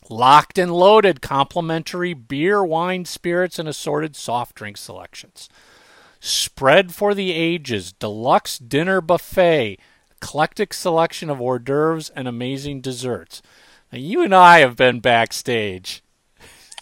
Locked 0.10 0.58
and 0.58 0.74
loaded 0.74 1.22
complimentary 1.22 2.14
beer, 2.14 2.64
wine, 2.64 3.06
spirits, 3.06 3.60
and 3.60 3.70
assorted 3.70 4.16
soft 4.16 4.56
drink 4.56 4.78
selections. 4.78 5.48
Spread 6.20 6.94
for 6.94 7.14
the 7.14 7.32
ages, 7.32 7.94
deluxe 7.94 8.58
dinner 8.58 9.02
buffet, 9.02 9.78
eclectic 10.12 10.74
selection 10.74 11.30
of 11.30 11.40
hors 11.40 11.60
d'oeuvres, 11.60 12.10
and 12.10 12.28
amazing 12.28 12.82
desserts. 12.82 13.42
Now, 13.92 14.00
you 14.00 14.22
and 14.24 14.34
I 14.34 14.60
have 14.60 14.76
been 14.76 15.00
backstage 15.00 16.04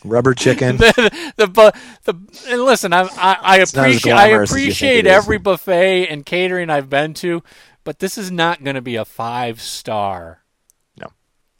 rubber 0.03 0.33
chicken. 0.33 0.77
the, 0.77 1.31
the, 1.37 1.73
the, 2.03 2.13
and 2.47 2.63
listen, 2.63 2.93
I, 2.93 3.01
I, 3.01 3.37
I 3.41 3.57
appreciate 3.57 4.13
I 4.13 4.27
appreciate 4.29 5.05
every 5.05 5.37
buffet 5.37 6.07
and 6.07 6.25
catering 6.25 6.69
I've 6.69 6.89
been 6.89 7.13
to, 7.15 7.43
but 7.83 7.99
this 7.99 8.17
is 8.17 8.31
not 8.31 8.63
going 8.63 8.75
to 8.75 8.81
be 8.81 8.95
a 8.95 9.05
five 9.05 9.61
star. 9.61 10.43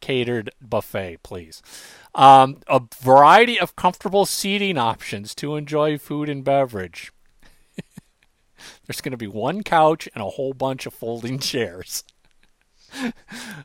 Catered 0.01 0.51
buffet, 0.61 1.17
please. 1.23 1.61
Um, 2.15 2.57
a 2.67 2.81
variety 2.99 3.59
of 3.59 3.75
comfortable 3.75 4.25
seating 4.25 4.77
options 4.77 5.35
to 5.35 5.55
enjoy 5.55 5.97
food 5.97 6.29
and 6.29 6.43
beverage. 6.43 7.11
There's 8.87 9.01
going 9.01 9.11
to 9.11 9.17
be 9.17 9.27
one 9.27 9.63
couch 9.63 10.07
and 10.13 10.23
a 10.23 10.29
whole 10.29 10.53
bunch 10.53 10.85
of 10.85 10.93
folding 10.93 11.39
chairs. 11.39 12.03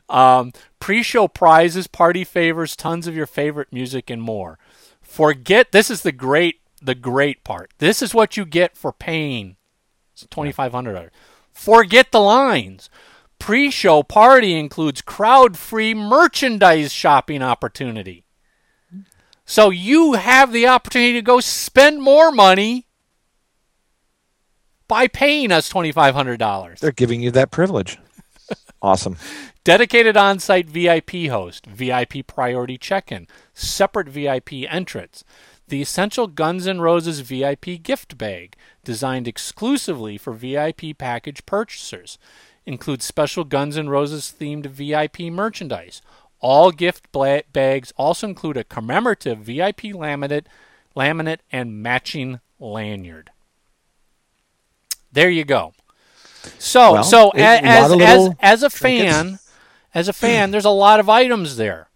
um, 0.09 0.51
pre-show 0.79 1.27
prizes, 1.27 1.87
party 1.87 2.23
favors, 2.23 2.75
tons 2.75 3.07
of 3.07 3.15
your 3.15 3.25
favorite 3.25 3.71
music, 3.71 4.09
and 4.09 4.21
more. 4.21 4.59
Forget 5.01 5.71
this 5.71 5.89
is 5.89 6.01
the 6.01 6.11
great 6.11 6.59
the 6.81 6.95
great 6.95 7.43
part. 7.43 7.71
This 7.79 8.01
is 8.01 8.13
what 8.13 8.37
you 8.37 8.45
get 8.45 8.77
for 8.77 8.91
paying 8.91 9.55
twenty 10.29 10.51
five 10.51 10.73
hundred. 10.73 11.09
Forget 11.51 12.11
the 12.11 12.19
lines. 12.19 12.89
Pre-show 13.39 14.03
party 14.03 14.57
includes 14.57 15.01
crowd-free 15.01 15.93
merchandise 15.93 16.91
shopping 16.91 17.41
opportunity. 17.41 18.25
So 19.45 19.69
you 19.69 20.13
have 20.13 20.51
the 20.51 20.67
opportunity 20.67 21.13
to 21.13 21.21
go 21.21 21.39
spend 21.39 22.01
more 22.01 22.31
money 22.31 22.87
by 24.87 25.07
paying 25.07 25.51
us 25.51 25.71
$2500. 25.71 26.79
They're 26.79 26.91
giving 26.91 27.21
you 27.21 27.31
that 27.31 27.51
privilege. 27.51 27.99
awesome. 28.81 29.17
Dedicated 29.63 30.17
on-site 30.17 30.67
VIP 30.67 31.27
host, 31.27 31.65
VIP 31.65 32.25
priority 32.27 32.77
check-in, 32.77 33.27
separate 33.53 34.07
VIP 34.07 34.53
entrance, 34.69 35.23
the 35.67 35.81
essential 35.81 36.27
Guns 36.27 36.67
N' 36.67 36.79
Roses 36.81 37.21
VIP 37.21 37.81
gift 37.81 38.17
bag, 38.17 38.55
designed 38.83 39.27
exclusively 39.27 40.17
for 40.17 40.33
VIP 40.33 40.97
package 40.97 41.45
purchasers, 41.45 42.17
includes 42.65 43.05
special 43.05 43.43
Guns 43.43 43.77
N' 43.77 43.89
Roses 43.89 44.33
themed 44.39 44.67
VIP 44.67 45.31
merchandise. 45.31 46.01
All 46.39 46.71
gift 46.71 47.07
bags 47.11 47.93
also 47.97 48.27
include 48.27 48.57
a 48.57 48.63
commemorative 48.63 49.39
VIP 49.39 49.81
laminate, 49.93 50.45
laminate 50.95 51.39
and 51.51 51.81
matching 51.81 52.39
lanyard. 52.59 53.31
There 55.11 55.29
you 55.29 55.45
go. 55.45 55.73
So, 56.59 56.93
Well, 56.93 57.03
so 57.03 57.31
it- 57.31 57.41
a- 57.41 57.43
a 57.43 57.61
as 57.63 57.91
as 57.91 58.29
as 58.39 58.63
a 58.63 58.69
trinkets. 58.69 59.11
fan, 59.15 59.39
as 59.95 60.07
a 60.07 60.13
fan, 60.13 60.51
there's 60.51 60.65
a 60.65 60.69
lot 60.69 60.99
of 60.99 61.09
items 61.09 61.55
there. 61.55 61.89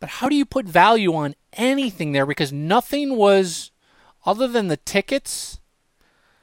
But 0.00 0.08
how 0.08 0.28
do 0.28 0.36
you 0.36 0.44
put 0.46 0.66
value 0.66 1.14
on 1.14 1.34
anything 1.56 2.12
there? 2.12 2.26
Because 2.26 2.52
nothing 2.52 3.16
was, 3.16 3.70
other 4.26 4.46
than 4.48 4.68
the 4.68 4.76
tickets, 4.78 5.60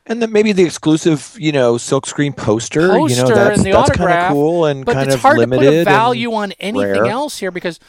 And 0.05 0.21
then 0.21 0.31
maybe 0.31 0.51
the 0.51 0.63
exclusive, 0.63 1.35
you 1.39 1.51
know, 1.51 1.75
silkscreen 1.75 2.35
poster. 2.35 2.81
you 2.87 2.91
poster 2.99 3.21
know, 3.23 3.35
that's, 3.35 3.57
and 3.59 3.65
the 3.65 3.71
that's 3.71 3.89
kind 3.91 4.01
autograph. 4.01 4.31
of 4.31 4.33
cool 4.35 4.65
and 4.65 4.83
but 4.85 4.93
kind 4.93 5.05
it's 5.07 5.15
of 5.15 5.21
hard 5.21 5.37
limited. 5.37 5.63
to 5.63 5.69
put 5.71 5.81
a 5.81 5.83
value 5.85 6.33
on 6.33 6.51
anything 6.53 7.03
rare. 7.03 7.05
else 7.05 7.37
here 7.37 7.51
because 7.51 7.79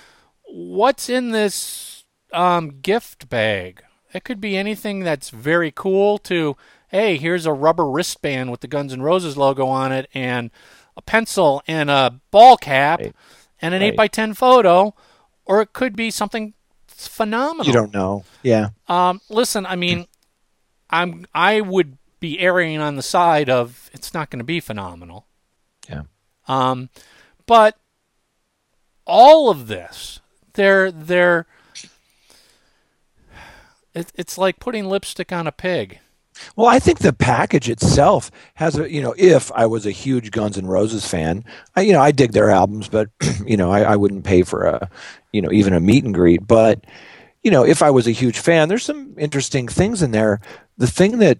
what's 0.44 1.08
in 1.08 1.30
this 1.30 2.04
um, 2.32 2.80
gift 2.80 3.28
bag? 3.28 3.82
It 4.12 4.24
could 4.24 4.40
be 4.40 4.56
anything 4.58 5.00
that's 5.00 5.30
very 5.30 5.70
cool 5.74 6.18
to, 6.18 6.54
hey, 6.88 7.16
here's 7.16 7.46
a 7.46 7.52
rubber 7.52 7.88
wristband 7.88 8.50
with 8.50 8.60
the 8.60 8.68
Guns 8.68 8.92
N' 8.92 9.00
Roses 9.02 9.38
logo 9.38 9.66
on 9.66 9.90
it 9.90 10.08
and 10.12 10.50
a 10.96 11.00
pencil 11.02 11.62
and 11.66 11.88
a 11.88 12.20
ball 12.30 12.58
cap 12.58 13.00
Right. 13.00 13.14
and 13.62 13.72
an 13.74 13.80
Right. 13.80 13.96
8x10 13.96 14.36
photo. 14.36 14.94
Or 15.46 15.62
it 15.62 15.72
could 15.72 15.96
be 15.96 16.10
something 16.10 16.52
phenomenal. 17.06 17.66
You 17.66 17.72
don't 17.72 17.92
know. 17.92 18.24
Yeah. 18.42 18.70
Um, 18.88 19.20
listen, 19.28 19.66
I 19.66 19.76
mean, 19.76 20.06
I'm 20.90 21.26
I 21.34 21.60
would 21.60 21.98
be 22.20 22.38
erring 22.38 22.80
on 22.80 22.96
the 22.96 23.02
side 23.02 23.50
of 23.50 23.90
it's 23.92 24.14
not 24.14 24.30
going 24.30 24.38
to 24.38 24.44
be 24.44 24.60
phenomenal. 24.60 25.26
Yeah. 25.88 26.02
Um, 26.46 26.88
but 27.46 27.76
all 29.04 29.50
of 29.50 29.66
this, 29.66 30.20
they're 30.54 30.92
they're 30.92 31.46
it, 33.94 34.12
it's 34.14 34.38
like 34.38 34.60
putting 34.60 34.86
lipstick 34.86 35.32
on 35.32 35.46
a 35.46 35.52
pig. 35.52 35.98
Well, 36.56 36.66
I 36.66 36.78
think 36.78 36.98
the 36.98 37.12
package 37.12 37.68
itself 37.68 38.30
has 38.54 38.78
a, 38.78 38.90
you 38.90 39.02
know, 39.02 39.14
if 39.16 39.52
I 39.52 39.66
was 39.66 39.86
a 39.86 39.90
huge 39.90 40.30
Guns 40.30 40.58
N' 40.58 40.66
Roses 40.66 41.06
fan, 41.06 41.44
I, 41.76 41.82
you 41.82 41.92
know, 41.92 42.00
I 42.00 42.12
dig 42.12 42.32
their 42.32 42.50
albums, 42.50 42.88
but, 42.88 43.10
you 43.46 43.56
know, 43.56 43.70
I, 43.70 43.82
I 43.82 43.96
wouldn't 43.96 44.24
pay 44.24 44.42
for 44.42 44.64
a, 44.64 44.90
you 45.32 45.42
know, 45.42 45.52
even 45.52 45.72
a 45.72 45.80
meet 45.80 46.04
and 46.04 46.14
greet. 46.14 46.46
But, 46.46 46.84
you 47.42 47.50
know, 47.50 47.64
if 47.64 47.82
I 47.82 47.90
was 47.90 48.06
a 48.06 48.12
huge 48.12 48.38
fan, 48.38 48.68
there's 48.68 48.84
some 48.84 49.14
interesting 49.18 49.68
things 49.68 50.02
in 50.02 50.10
there. 50.10 50.40
The 50.78 50.86
thing 50.86 51.18
that 51.18 51.38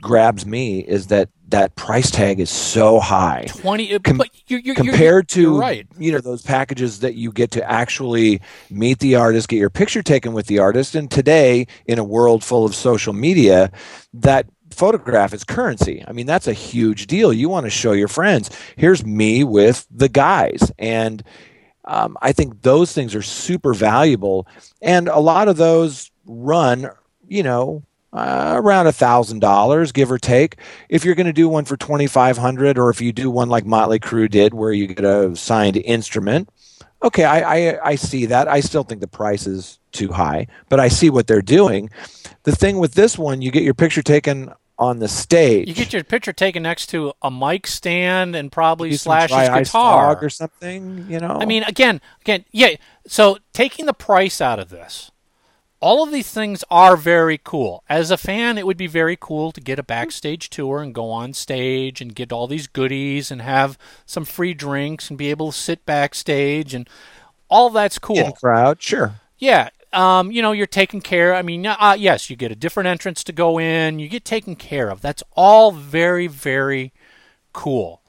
grabs 0.00 0.46
me 0.46 0.80
is 0.80 1.08
that 1.08 1.28
that 1.50 1.74
price 1.74 2.10
tag 2.10 2.40
is 2.40 2.50
so 2.50 3.00
high 3.00 3.44
Twenty, 3.48 3.98
Com- 3.98 4.18
but 4.18 4.28
you, 4.46 4.58
you, 4.58 4.74
compared 4.74 5.28
to 5.28 5.40
you're 5.42 5.58
right. 5.58 5.86
you 5.98 6.12
know 6.12 6.18
those 6.18 6.42
packages 6.42 7.00
that 7.00 7.14
you 7.14 7.32
get 7.32 7.50
to 7.52 7.70
actually 7.70 8.40
meet 8.70 8.98
the 8.98 9.16
artist 9.16 9.48
get 9.48 9.56
your 9.56 9.70
picture 9.70 10.02
taken 10.02 10.32
with 10.32 10.46
the 10.46 10.58
artist. 10.58 10.94
And 10.94 11.10
today 11.10 11.66
in 11.86 11.98
a 11.98 12.04
world 12.04 12.42
full 12.44 12.64
of 12.64 12.74
social 12.74 13.12
media 13.12 13.70
that 14.14 14.46
photograph 14.70 15.34
is 15.34 15.44
currency. 15.44 16.04
I 16.06 16.12
mean 16.12 16.26
that's 16.26 16.46
a 16.46 16.52
huge 16.52 17.06
deal. 17.06 17.32
You 17.32 17.48
want 17.48 17.66
to 17.66 17.70
show 17.70 17.92
your 17.92 18.08
friends. 18.08 18.50
Here's 18.76 19.04
me 19.04 19.44
with 19.44 19.86
the 19.90 20.08
guys. 20.08 20.72
And 20.78 21.22
um, 21.86 22.16
i 22.20 22.30
think 22.30 22.62
those 22.62 22.92
things 22.92 23.14
are 23.14 23.22
super 23.22 23.74
valuable. 23.74 24.46
And 24.80 25.08
a 25.08 25.18
lot 25.18 25.48
of 25.48 25.56
those 25.56 26.10
run 26.26 26.90
you 27.26 27.42
know 27.42 27.82
uh, 28.12 28.54
around 28.56 28.86
a 28.86 28.92
thousand 28.92 29.40
dollars, 29.40 29.92
give 29.92 30.10
or 30.10 30.18
take. 30.18 30.56
If 30.88 31.04
you're 31.04 31.14
going 31.14 31.26
to 31.26 31.32
do 31.32 31.48
one 31.48 31.64
for 31.64 31.76
twenty 31.76 32.06
five 32.06 32.38
hundred, 32.38 32.78
or 32.78 32.90
if 32.90 33.00
you 33.00 33.12
do 33.12 33.30
one 33.30 33.48
like 33.48 33.66
Motley 33.66 34.00
Crue 34.00 34.30
did, 34.30 34.54
where 34.54 34.72
you 34.72 34.86
get 34.88 35.04
a 35.04 35.34
signed 35.36 35.76
instrument, 35.76 36.48
okay, 37.02 37.24
I, 37.24 37.70
I 37.70 37.90
I 37.90 37.94
see 37.94 38.26
that. 38.26 38.48
I 38.48 38.60
still 38.60 38.84
think 38.84 39.00
the 39.00 39.08
price 39.08 39.46
is 39.46 39.78
too 39.92 40.12
high, 40.12 40.46
but 40.68 40.80
I 40.80 40.88
see 40.88 41.10
what 41.10 41.26
they're 41.26 41.42
doing. 41.42 41.90
The 42.44 42.54
thing 42.54 42.78
with 42.78 42.94
this 42.94 43.18
one, 43.18 43.42
you 43.42 43.50
get 43.50 43.62
your 43.62 43.74
picture 43.74 44.02
taken 44.02 44.52
on 44.80 44.98
the 44.98 45.08
stage. 45.08 45.68
You 45.68 45.74
get 45.74 45.92
your 45.92 46.02
picture 46.02 46.32
taken 46.32 46.62
next 46.62 46.86
to 46.86 47.12
a 47.20 47.30
mic 47.30 47.66
stand 47.66 48.34
and 48.34 48.50
probably 48.50 48.94
slash 48.94 49.30
his 49.30 49.48
guitar 49.48 50.18
or 50.20 50.30
something, 50.30 51.04
you 51.06 51.20
know. 51.20 51.36
I 51.38 51.44
mean, 51.44 51.64
again, 51.64 52.00
again, 52.22 52.46
yeah. 52.50 52.76
So 53.06 53.36
taking 53.52 53.84
the 53.84 53.92
price 53.92 54.40
out 54.40 54.58
of 54.58 54.70
this, 54.70 55.10
all 55.80 56.02
of 56.02 56.12
these 56.12 56.30
things 56.30 56.62
are 56.70 56.96
very 56.96 57.40
cool. 57.42 57.82
As 57.88 58.10
a 58.10 58.18
fan, 58.18 58.58
it 58.58 58.66
would 58.66 58.76
be 58.76 58.86
very 58.86 59.16
cool 59.18 59.50
to 59.52 59.60
get 59.60 59.78
a 59.78 59.82
backstage 59.82 60.50
tour 60.50 60.82
and 60.82 60.94
go 60.94 61.10
on 61.10 61.32
stage 61.32 62.02
and 62.02 62.14
get 62.14 62.32
all 62.32 62.46
these 62.46 62.66
goodies 62.66 63.30
and 63.30 63.40
have 63.40 63.78
some 64.04 64.26
free 64.26 64.52
drinks 64.52 65.08
and 65.08 65.18
be 65.18 65.30
able 65.30 65.50
to 65.50 65.56
sit 65.56 65.86
backstage 65.86 66.74
and 66.74 66.88
all 67.48 67.70
that's 67.70 67.98
cool. 67.98 68.18
in 68.18 68.32
crowd, 68.32 68.82
sure. 68.82 69.14
Yeah. 69.38 69.70
Um, 69.92 70.30
you 70.30 70.42
know, 70.42 70.52
you're 70.52 70.66
taken 70.66 71.00
care. 71.00 71.34
I 71.34 71.42
mean, 71.42 71.66
uh, 71.66 71.96
yes, 71.98 72.30
you 72.30 72.36
get 72.36 72.52
a 72.52 72.56
different 72.56 72.86
entrance 72.86 73.24
to 73.24 73.32
go 73.32 73.58
in. 73.58 73.98
You 73.98 74.08
get 74.08 74.24
taken 74.24 74.56
care 74.56 74.90
of. 74.90 75.00
That's 75.00 75.22
all 75.32 75.72
very, 75.72 76.26
very 76.26 76.92
cool. 77.52 78.02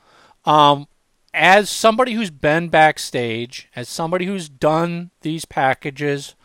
Um, 0.46 0.88
as 1.34 1.70
somebody 1.70 2.14
who's 2.14 2.30
been 2.30 2.68
backstage, 2.68 3.70
as 3.76 3.88
somebody 3.88 4.26
who's 4.26 4.50
done 4.50 5.12
these 5.22 5.46
packages, 5.46 6.36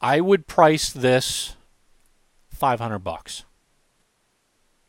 I 0.00 0.20
would 0.20 0.46
price 0.46 0.90
this 0.90 1.56
five 2.48 2.80
hundred 2.80 3.00
bucks. 3.00 3.44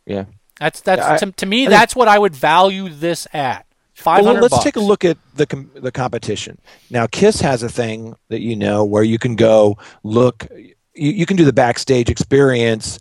Yeah. 0.05 0.25
That's 0.59 0.81
that's 0.81 1.01
I- 1.01 1.17
to, 1.17 1.31
to 1.31 1.45
me. 1.45 1.63
I 1.63 1.65
think- 1.65 1.79
that's 1.79 1.95
what 1.95 2.07
I 2.07 2.17
would 2.19 2.35
value 2.35 2.89
this 2.89 3.27
at. 3.33 3.65
Five 3.93 4.23
Well, 4.25 4.33
let's 4.35 4.49
bucks. 4.49 4.63
take 4.63 4.77
a 4.77 4.79
look 4.79 5.05
at 5.05 5.17
the 5.35 5.45
com- 5.45 5.69
the 5.75 5.91
competition. 5.91 6.57
Now, 6.89 7.05
Kiss 7.05 7.41
has 7.41 7.61
a 7.61 7.69
thing 7.69 8.15
that 8.29 8.41
you 8.41 8.55
know 8.55 8.83
where 8.83 9.03
you 9.03 9.19
can 9.19 9.35
go 9.35 9.77
look. 10.03 10.47
You, 10.95 11.11
you 11.11 11.25
can 11.27 11.37
do 11.37 11.45
the 11.45 11.53
backstage 11.53 12.09
experience. 12.09 12.97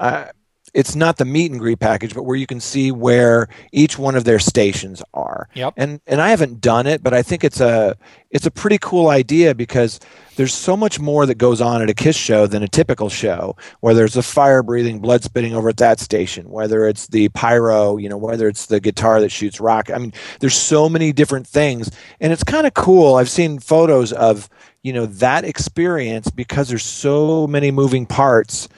Uh, 0.00 0.26
it's 0.72 0.94
not 0.94 1.16
the 1.16 1.24
meet 1.24 1.50
and 1.50 1.60
greet 1.60 1.80
package, 1.80 2.14
but 2.14 2.22
where 2.22 2.36
you 2.36 2.46
can 2.46 2.60
see 2.60 2.92
where 2.92 3.48
each 3.72 3.98
one 3.98 4.14
of 4.14 4.24
their 4.24 4.38
stations 4.38 5.02
are. 5.14 5.48
Yep. 5.54 5.74
And 5.76 6.00
and 6.06 6.20
I 6.20 6.30
haven't 6.30 6.60
done 6.60 6.86
it, 6.86 7.02
but 7.02 7.12
I 7.12 7.22
think 7.22 7.44
it's 7.44 7.60
a 7.60 7.96
it's 8.30 8.46
a 8.46 8.50
pretty 8.50 8.78
cool 8.78 9.08
idea 9.08 9.54
because 9.54 9.98
there's 10.36 10.54
so 10.54 10.76
much 10.76 11.00
more 11.00 11.26
that 11.26 11.34
goes 11.36 11.60
on 11.60 11.82
at 11.82 11.90
a 11.90 11.94
Kiss 11.94 12.16
show 12.16 12.46
than 12.46 12.62
a 12.62 12.68
typical 12.68 13.08
show. 13.08 13.56
Where 13.80 13.94
there's 13.94 14.16
a 14.16 14.22
fire 14.22 14.62
breathing, 14.62 15.00
blood 15.00 15.24
spitting 15.24 15.54
over 15.54 15.68
at 15.68 15.78
that 15.78 15.98
station, 15.98 16.48
whether 16.50 16.86
it's 16.86 17.08
the 17.08 17.28
pyro, 17.30 17.96
you 17.96 18.08
know, 18.08 18.18
whether 18.18 18.46
it's 18.48 18.66
the 18.66 18.80
guitar 18.80 19.20
that 19.20 19.32
shoots 19.32 19.60
rock. 19.60 19.90
I 19.90 19.98
mean, 19.98 20.12
there's 20.38 20.56
so 20.56 20.88
many 20.88 21.12
different 21.12 21.46
things, 21.46 21.90
and 22.20 22.32
it's 22.32 22.44
kind 22.44 22.66
of 22.66 22.74
cool. 22.74 23.16
I've 23.16 23.30
seen 23.30 23.58
photos 23.58 24.12
of 24.12 24.48
you 24.82 24.92
know 24.92 25.06
that 25.06 25.44
experience 25.44 26.30
because 26.30 26.68
there's 26.68 26.84
so 26.84 27.46
many 27.46 27.70
moving 27.70 28.06
parts 28.06 28.68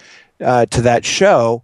uh, 0.40 0.66
to 0.66 0.82
that 0.82 1.04
show 1.04 1.62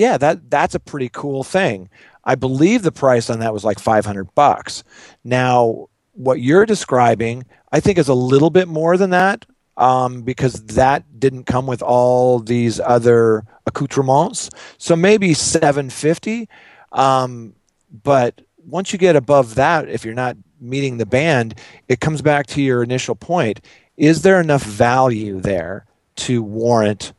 yeah, 0.00 0.16
that 0.16 0.50
that's 0.50 0.74
a 0.74 0.80
pretty 0.80 1.10
cool 1.10 1.44
thing. 1.44 1.90
I 2.24 2.34
believe 2.34 2.82
the 2.82 2.90
price 2.90 3.28
on 3.28 3.40
that 3.40 3.52
was 3.52 3.64
like 3.64 3.78
500 3.78 4.34
bucks. 4.34 4.82
Now, 5.24 5.88
what 6.14 6.40
you're 6.40 6.64
describing, 6.64 7.44
I 7.70 7.80
think 7.80 7.98
is 7.98 8.08
a 8.08 8.14
little 8.14 8.48
bit 8.48 8.66
more 8.66 8.96
than 8.96 9.10
that 9.10 9.44
um, 9.76 10.22
because 10.22 10.62
that 10.64 11.20
didn't 11.20 11.44
come 11.44 11.66
with 11.66 11.82
all 11.82 12.38
these 12.38 12.80
other 12.80 13.44
accoutrements. 13.66 14.48
So 14.78 14.96
maybe 14.96 15.34
750. 15.34 16.48
Um, 16.92 17.54
but 18.02 18.40
once 18.66 18.94
you 18.94 18.98
get 18.98 19.16
above 19.16 19.54
that, 19.56 19.86
if 19.90 20.06
you're 20.06 20.14
not 20.14 20.36
meeting 20.62 20.96
the 20.96 21.06
band, 21.06 21.54
it 21.88 22.00
comes 22.00 22.22
back 22.22 22.46
to 22.48 22.62
your 22.62 22.82
initial 22.82 23.14
point. 23.14 23.60
Is 23.98 24.22
there 24.22 24.40
enough 24.40 24.62
value 24.62 25.40
there 25.40 25.84
to 26.16 26.42
warrant 26.42 27.12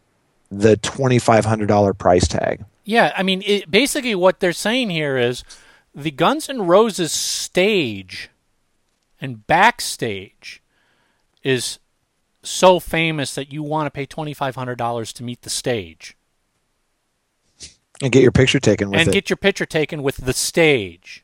the 0.49 0.77
$2,500 0.77 1.97
price 1.99 2.27
tag? 2.27 2.65
Yeah, 2.91 3.13
I 3.15 3.23
mean, 3.23 3.41
it, 3.45 3.71
basically 3.71 4.15
what 4.15 4.41
they're 4.41 4.51
saying 4.51 4.89
here 4.89 5.15
is 5.15 5.45
the 5.95 6.11
Guns 6.11 6.49
N' 6.49 6.63
Roses 6.63 7.13
stage 7.13 8.29
and 9.21 9.47
backstage 9.47 10.61
is 11.41 11.79
so 12.43 12.81
famous 12.81 13.33
that 13.33 13.53
you 13.53 13.63
want 13.63 13.87
to 13.87 13.91
pay 13.91 14.05
twenty 14.05 14.33
five 14.33 14.55
hundred 14.55 14.77
dollars 14.77 15.13
to 15.13 15.23
meet 15.23 15.43
the 15.43 15.49
stage 15.49 16.17
and 18.01 18.11
get 18.11 18.23
your 18.23 18.33
picture 18.33 18.59
taken 18.59 18.89
with 18.89 18.99
and 18.99 19.07
it. 19.07 19.13
get 19.13 19.29
your 19.29 19.37
picture 19.37 19.65
taken 19.65 20.03
with 20.03 20.17
the 20.17 20.33
stage. 20.33 21.23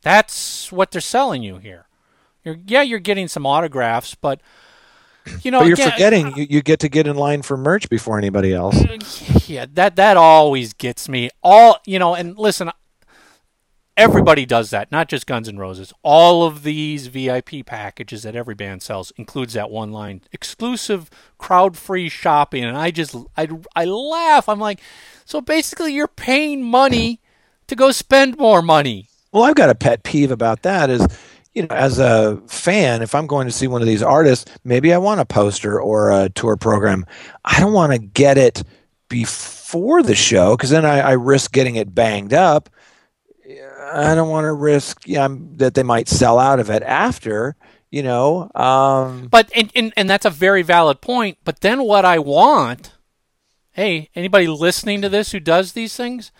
That's 0.00 0.72
what 0.72 0.92
they're 0.92 1.02
selling 1.02 1.42
you 1.42 1.58
here. 1.58 1.88
You're, 2.42 2.56
yeah, 2.66 2.80
you're 2.80 3.00
getting 3.00 3.28
some 3.28 3.44
autographs, 3.44 4.14
but 4.14 4.40
you 5.42 5.50
know, 5.50 5.60
but 5.60 5.66
you're 5.66 5.74
again, 5.74 5.90
forgetting 5.92 6.36
you, 6.36 6.46
you 6.48 6.62
get 6.62 6.80
to 6.80 6.88
get 6.88 7.06
in 7.06 7.16
line 7.16 7.42
for 7.42 7.56
merch 7.56 7.88
before 7.88 8.18
anybody 8.18 8.52
else. 8.52 8.76
Uh, 8.76 8.98
yeah, 9.46 9.66
that 9.72 9.96
that 9.96 10.16
always 10.16 10.72
gets 10.72 11.08
me. 11.08 11.30
All 11.42 11.78
you 11.86 11.98
know, 11.98 12.14
and 12.14 12.38
listen, 12.38 12.70
everybody 13.96 14.44
does 14.46 14.70
that, 14.70 14.92
not 14.92 15.08
just 15.08 15.26
Guns 15.26 15.48
N' 15.48 15.56
Roses. 15.56 15.92
All 16.02 16.44
of 16.44 16.62
these 16.62 17.06
VIP 17.06 17.64
packages 17.64 18.22
that 18.22 18.36
every 18.36 18.54
band 18.54 18.82
sells 18.82 19.12
includes 19.16 19.54
that 19.54 19.70
one 19.70 19.92
line: 19.92 20.22
exclusive, 20.32 21.10
crowd-free 21.38 22.08
shopping. 22.08 22.64
And 22.64 22.76
I 22.76 22.90
just, 22.90 23.16
I, 23.36 23.48
I 23.74 23.84
laugh. 23.84 24.48
I'm 24.48 24.60
like, 24.60 24.80
so 25.24 25.40
basically, 25.40 25.94
you're 25.94 26.08
paying 26.08 26.62
money 26.62 27.20
to 27.66 27.74
go 27.74 27.90
spend 27.90 28.38
more 28.38 28.62
money. 28.62 29.08
Well, 29.32 29.44
I've 29.44 29.54
got 29.54 29.70
a 29.70 29.74
pet 29.74 30.02
peeve 30.02 30.30
about 30.30 30.62
that. 30.62 30.88
Is 30.88 31.06
you 31.56 31.62
know, 31.62 31.74
as 31.74 31.98
a 31.98 32.36
fan, 32.46 33.00
if 33.00 33.14
I'm 33.14 33.26
going 33.26 33.46
to 33.46 33.52
see 33.52 33.66
one 33.66 33.80
of 33.80 33.88
these 33.88 34.02
artists, 34.02 34.52
maybe 34.62 34.92
I 34.92 34.98
want 34.98 35.20
a 35.20 35.24
poster 35.24 35.80
or 35.80 36.12
a 36.12 36.28
tour 36.28 36.58
program. 36.58 37.06
I 37.46 37.58
don't 37.60 37.72
want 37.72 37.92
to 37.92 37.98
get 37.98 38.36
it 38.36 38.62
before 39.08 40.02
the 40.02 40.14
show 40.14 40.54
because 40.54 40.68
then 40.68 40.84
I, 40.84 41.00
I, 41.00 41.12
risk 41.12 41.52
getting 41.52 41.76
it 41.76 41.94
banged 41.94 42.34
up. 42.34 42.68
I 43.80 44.14
don't 44.14 44.28
want 44.28 44.44
to 44.44 44.52
risk 44.52 45.06
yeah, 45.06 45.28
that 45.54 45.72
they 45.72 45.82
might 45.82 46.08
sell 46.08 46.38
out 46.38 46.60
of 46.60 46.68
it 46.68 46.82
after, 46.82 47.56
you 47.90 48.02
know. 48.02 48.50
Um, 48.54 49.28
but 49.28 49.50
and, 49.54 49.72
and 49.74 49.94
and 49.96 50.10
that's 50.10 50.26
a 50.26 50.30
very 50.30 50.62
valid 50.62 51.00
point. 51.00 51.38
But 51.42 51.60
then 51.60 51.84
what 51.84 52.04
I 52.04 52.18
want, 52.18 52.92
hey, 53.70 54.10
anybody 54.14 54.46
listening 54.46 55.00
to 55.00 55.08
this 55.08 55.32
who 55.32 55.40
does 55.40 55.72
these 55.72 55.96
things, 55.96 56.32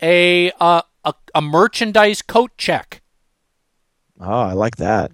a 0.00 0.50
uh, 0.60 0.82
a, 1.04 1.14
a 1.34 1.42
merchandise 1.42 2.22
coat 2.22 2.52
check. 2.56 2.99
Oh, 4.20 4.40
I 4.40 4.52
like 4.52 4.76
that. 4.76 5.12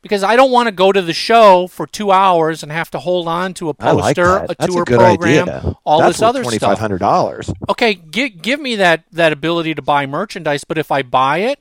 Because 0.00 0.22
I 0.22 0.36
don't 0.36 0.52
want 0.52 0.68
to 0.68 0.72
go 0.72 0.92
to 0.92 1.02
the 1.02 1.12
show 1.12 1.66
for 1.66 1.86
two 1.86 2.12
hours 2.12 2.62
and 2.62 2.70
have 2.70 2.90
to 2.92 2.98
hold 2.98 3.26
on 3.28 3.52
to 3.54 3.68
a 3.68 3.74
poster, 3.74 4.26
like 4.46 4.50
a 4.50 4.54
That's 4.58 4.72
tour 4.72 4.82
a 4.82 4.86
program, 4.86 5.48
idea. 5.48 5.76
all 5.84 6.00
That's 6.00 6.18
this 6.18 6.22
other 6.22 6.42
twenty 6.42 6.58
five 6.58 6.70
stuff. 6.70 6.78
hundred 6.78 6.98
dollars. 6.98 7.50
Okay, 7.68 7.94
give 7.94 8.40
give 8.40 8.60
me 8.60 8.76
that 8.76 9.04
that 9.12 9.32
ability 9.32 9.74
to 9.74 9.82
buy 9.82 10.06
merchandise, 10.06 10.62
but 10.64 10.78
if 10.78 10.92
I 10.92 11.02
buy 11.02 11.38
it, 11.38 11.58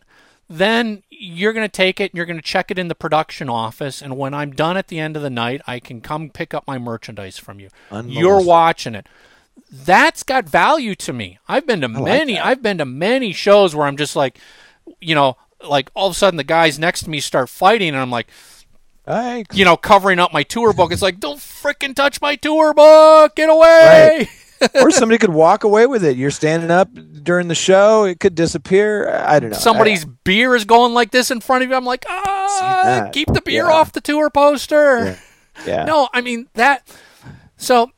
then 0.47 1.01
you're 1.09 1.51
going 1.51 1.65
to 1.65 1.71
take 1.71 1.99
it 1.99 2.11
and 2.11 2.17
you're 2.17 2.27
going 2.27 2.37
to 2.37 2.43
check 2.43 2.69
it 2.69 2.77
in 2.77 2.89
the 2.89 2.95
production 2.95 3.49
office, 3.49 4.03
and 4.03 4.17
when 4.17 4.35
I'm 4.35 4.51
done 4.51 4.77
at 4.77 4.87
the 4.87 4.99
end 4.99 5.17
of 5.17 5.23
the 5.23 5.31
night, 5.31 5.61
I 5.65 5.79
can 5.79 5.99
come 5.99 6.29
pick 6.29 6.53
up 6.53 6.65
my 6.67 6.77
merchandise 6.77 7.39
from 7.39 7.59
you. 7.59 7.69
Unmolested. 7.89 8.21
You're 8.21 8.41
watching 8.43 8.93
it. 8.95 9.07
That's 9.71 10.21
got 10.21 10.47
value 10.47 10.93
to 10.95 11.11
me. 11.11 11.39
I've 11.47 11.65
been 11.65 11.81
to 11.81 11.87
like 11.87 12.03
many. 12.03 12.33
that. 12.35 12.45
I've 12.45 12.61
been 12.61 12.77
to 12.77 12.85
many 12.85 13.33
shows 13.33 13.75
where 13.75 13.87
I'm 13.87 13.97
just 13.97 14.15
like, 14.15 14.37
you 15.01 15.15
know, 15.15 15.37
like 15.63 15.89
all 15.93 16.07
of 16.07 16.11
a 16.11 16.15
sudden 16.17 16.37
the 16.37 16.43
guys 16.43 16.77
next 16.79 17.01
to 17.03 17.09
me 17.09 17.19
start 17.19 17.49
fighting, 17.49 17.89
and 17.89 17.97
I'm 17.97 18.11
like, 18.11 18.27
I, 19.05 19.45
you 19.53 19.63
know, 19.65 19.77
covering 19.77 20.19
up 20.19 20.33
my 20.33 20.43
tour 20.43 20.73
book. 20.73 20.91
It's 20.91 21.01
like, 21.01 21.19
don't 21.19 21.39
freaking 21.39 21.95
touch 21.95 22.21
my 22.21 22.35
tour 22.35 22.73
book. 22.73 23.35
Get 23.35 23.49
away. 23.49 24.29
or 24.73 24.89
somebody 24.91 25.19
could 25.19 25.29
walk 25.29 25.63
away 25.63 25.85
with 25.85 26.03
it. 26.03 26.17
You're 26.17 26.31
standing 26.31 26.71
up 26.71 26.89
during 26.93 27.47
the 27.47 27.55
show; 27.55 28.05
it 28.05 28.19
could 28.19 28.33
disappear. 28.35 29.07
I 29.09 29.39
don't 29.39 29.51
know. 29.51 29.57
Somebody's 29.57 30.03
I, 30.05 30.09
beer 30.23 30.55
is 30.55 30.65
going 30.65 30.93
like 30.93 31.11
this 31.11 31.29
in 31.31 31.41
front 31.41 31.63
of 31.63 31.69
you. 31.69 31.75
I'm 31.75 31.85
like, 31.85 32.05
ah, 32.09 33.09
keep 33.13 33.31
the 33.31 33.41
beer 33.41 33.65
Yeah. 33.65 33.71
off 33.71 33.91
the 33.91 34.01
tour 34.01 34.29
poster. 34.29 35.05
Yeah. 35.05 35.17
yeah. 35.65 35.85
No, 35.85 36.09
I 36.13 36.21
mean 36.21 36.47
that. 36.55 36.87
So, 37.55 37.91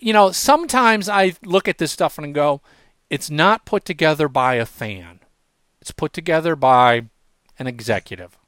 you 0.00 0.12
know, 0.12 0.30
sometimes 0.32 1.08
I 1.08 1.34
look 1.44 1.68
at 1.68 1.78
this 1.78 1.92
stuff 1.92 2.18
and 2.18 2.34
go, 2.34 2.60
it's 3.10 3.30
not 3.30 3.64
put 3.64 3.84
together 3.84 4.28
by 4.28 4.54
a 4.54 4.66
fan. 4.66 5.13
It's 5.84 5.90
put 5.90 6.14
together 6.14 6.56
by 6.56 7.02
an 7.58 7.66
executive 7.66 8.38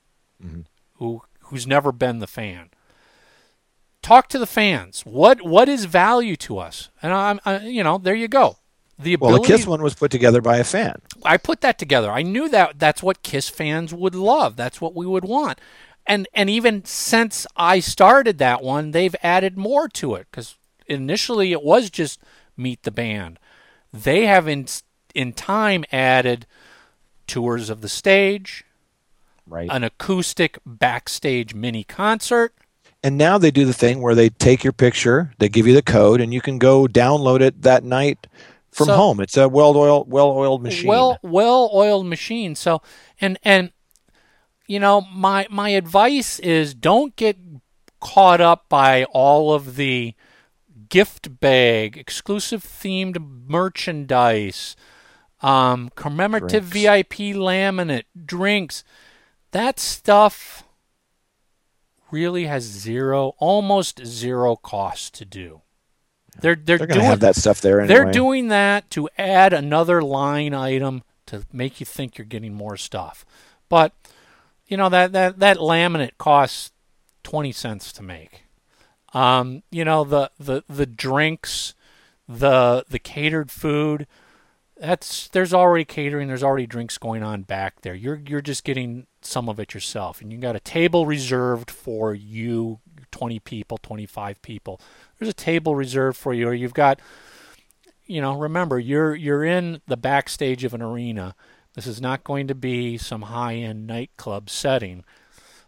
Mm-hmm. 0.42 0.62
who 0.94 1.20
who's 1.40 1.66
never 1.66 1.92
been 1.92 2.18
the 2.18 2.26
fan. 2.26 2.70
Talk 4.00 4.28
to 4.28 4.38
the 4.38 4.46
fans. 4.46 5.02
What 5.04 5.42
what 5.42 5.68
is 5.68 5.84
value 5.84 6.36
to 6.36 6.56
us? 6.58 6.88
And 7.02 7.12
I'm, 7.12 7.40
I, 7.44 7.60
you 7.66 7.84
know, 7.84 7.98
there 7.98 8.14
you 8.14 8.26
go. 8.28 8.56
The 8.98 9.16
Well, 9.16 9.32
the. 9.42 9.46
Kiss 9.46 9.66
one 9.66 9.82
was 9.82 9.94
put 9.94 10.10
together 10.10 10.40
by 10.40 10.56
a 10.56 10.64
fan. 10.64 11.02
I 11.24 11.36
put 11.36 11.60
that 11.60 11.78
together. 11.78 12.10
I 12.10 12.22
knew 12.22 12.48
that 12.48 12.78
that's 12.78 13.02
what 13.02 13.22
Kiss 13.22 13.50
fans 13.50 13.92
would 13.92 14.14
love. 14.14 14.56
That's 14.56 14.80
what 14.80 14.94
we 14.94 15.06
would 15.06 15.26
want. 15.26 15.60
And 16.06 16.26
and 16.32 16.48
even 16.48 16.86
since 16.86 17.46
I 17.54 17.80
started 17.80 18.38
that 18.38 18.62
one, 18.62 18.92
they've 18.92 19.16
added 19.22 19.58
more 19.58 19.88
to 19.88 20.14
it 20.14 20.26
cuz 20.32 20.56
initially 20.86 21.52
it 21.52 21.62
was 21.62 21.90
just 21.90 22.18
meet 22.56 22.82
the 22.84 22.90
band. 22.90 23.38
They 23.92 24.24
have 24.24 24.48
in 24.48 24.66
in 25.14 25.34
time 25.34 25.84
added 25.92 26.46
tours 27.26 27.70
of 27.70 27.80
the 27.80 27.88
stage, 27.88 28.64
Right. 29.46 29.68
an 29.70 29.84
acoustic 29.84 30.58
backstage 30.66 31.54
mini 31.54 31.84
concert. 31.84 32.54
And 33.02 33.16
now 33.16 33.38
they 33.38 33.50
do 33.50 33.64
the 33.64 33.72
thing 33.72 34.00
where 34.00 34.14
they 34.14 34.30
take 34.30 34.64
your 34.64 34.72
picture, 34.72 35.32
they 35.38 35.48
give 35.48 35.66
you 35.66 35.74
the 35.74 35.82
code, 35.82 36.20
and 36.20 36.34
you 36.34 36.40
can 36.40 36.58
go 36.58 36.86
download 36.86 37.40
it 37.40 37.62
that 37.62 37.84
night 37.84 38.26
from 38.72 38.86
So- 38.86 38.96
home. 38.96 39.20
It's 39.20 39.36
a 39.36 39.48
well-oiled, 39.48 40.10
well-oiled 40.10 40.62
machine. 40.62 40.88
Well, 40.88 41.18
well-oiled 41.22 42.06
machine. 42.06 42.54
So, 42.54 42.82
and 43.20 43.38
and 43.44 43.70
you 44.66 44.80
know, 44.80 45.02
my 45.02 45.46
my 45.50 45.68
advice 45.70 46.38
is 46.40 46.74
don't 46.74 47.14
get 47.14 47.36
caught 48.00 48.40
up 48.40 48.68
by 48.68 49.04
all 49.04 49.54
of 49.54 49.76
the 49.76 50.14
gift 50.88 51.40
bag, 51.40 51.96
exclusive 51.96 52.64
themed 52.64 53.16
merchandise, 53.48 54.76
um, 55.46 55.90
commemorative 55.94 56.64
VIP 56.64 57.34
laminate, 57.34 58.04
drinks. 58.24 58.82
That 59.52 59.78
stuff 59.78 60.64
really 62.10 62.46
has 62.46 62.64
zero, 62.64 63.34
almost 63.38 64.04
zero 64.04 64.56
cost 64.56 65.14
to 65.14 65.24
do. 65.24 65.62
They're 66.40 66.56
they're, 66.56 66.78
They're 66.78 66.86
going 66.86 66.88
to 66.88 66.94
doing 66.94 67.06
have 67.06 67.20
that 67.20 67.36
stuff 67.36 67.60
there 67.60 67.80
anyway. 67.80 67.94
they're 67.94 68.12
doing 68.12 68.48
that 68.48 68.90
to 68.90 69.08
add 69.16 69.52
another 69.52 70.02
line 70.02 70.52
item 70.52 71.02
to 71.26 71.44
make 71.52 71.80
you 71.80 71.86
think 71.86 72.18
you're 72.18 72.26
getting 72.26 72.52
more 72.52 72.76
stuff. 72.76 73.24
But 73.68 73.92
you 74.66 74.76
know 74.76 74.88
that 74.88 75.12
that 75.12 75.38
that 75.38 75.58
laminate 75.58 76.18
costs 76.18 76.72
20 77.22 77.52
cents 77.52 77.92
to 77.92 78.02
make. 78.02 78.42
Um, 79.14 79.62
you 79.70 79.84
know 79.84 80.02
the 80.02 80.30
the 80.38 80.64
the 80.68 80.86
drinks, 80.86 81.74
the 82.28 82.84
the 82.88 82.98
catered 82.98 83.50
food, 83.50 84.06
that's 84.78 85.28
there's 85.28 85.54
already 85.54 85.84
catering, 85.84 86.28
there's 86.28 86.42
already 86.42 86.66
drinks 86.66 86.98
going 86.98 87.22
on 87.22 87.42
back 87.42 87.80
there. 87.82 87.94
You're 87.94 88.20
you're 88.26 88.42
just 88.42 88.64
getting 88.64 89.06
some 89.22 89.48
of 89.48 89.58
it 89.58 89.74
yourself 89.74 90.20
and 90.20 90.32
you 90.32 90.38
got 90.38 90.56
a 90.56 90.60
table 90.60 91.06
reserved 91.06 91.70
for 91.70 92.14
you 92.14 92.80
20 93.10 93.40
people, 93.40 93.78
25 93.78 94.40
people. 94.42 94.80
There's 95.18 95.30
a 95.30 95.34
table 95.34 95.74
reserved 95.74 96.16
for 96.16 96.34
you 96.34 96.48
or 96.48 96.54
you've 96.54 96.74
got 96.74 97.00
you 98.04 98.20
know, 98.20 98.38
remember 98.38 98.78
you're 98.78 99.14
you're 99.14 99.44
in 99.44 99.80
the 99.86 99.96
backstage 99.96 100.64
of 100.64 100.74
an 100.74 100.82
arena. 100.82 101.34
This 101.74 101.86
is 101.86 102.00
not 102.00 102.24
going 102.24 102.46
to 102.48 102.54
be 102.54 102.96
some 102.96 103.22
high-end 103.22 103.86
nightclub 103.86 104.48
setting. 104.48 105.04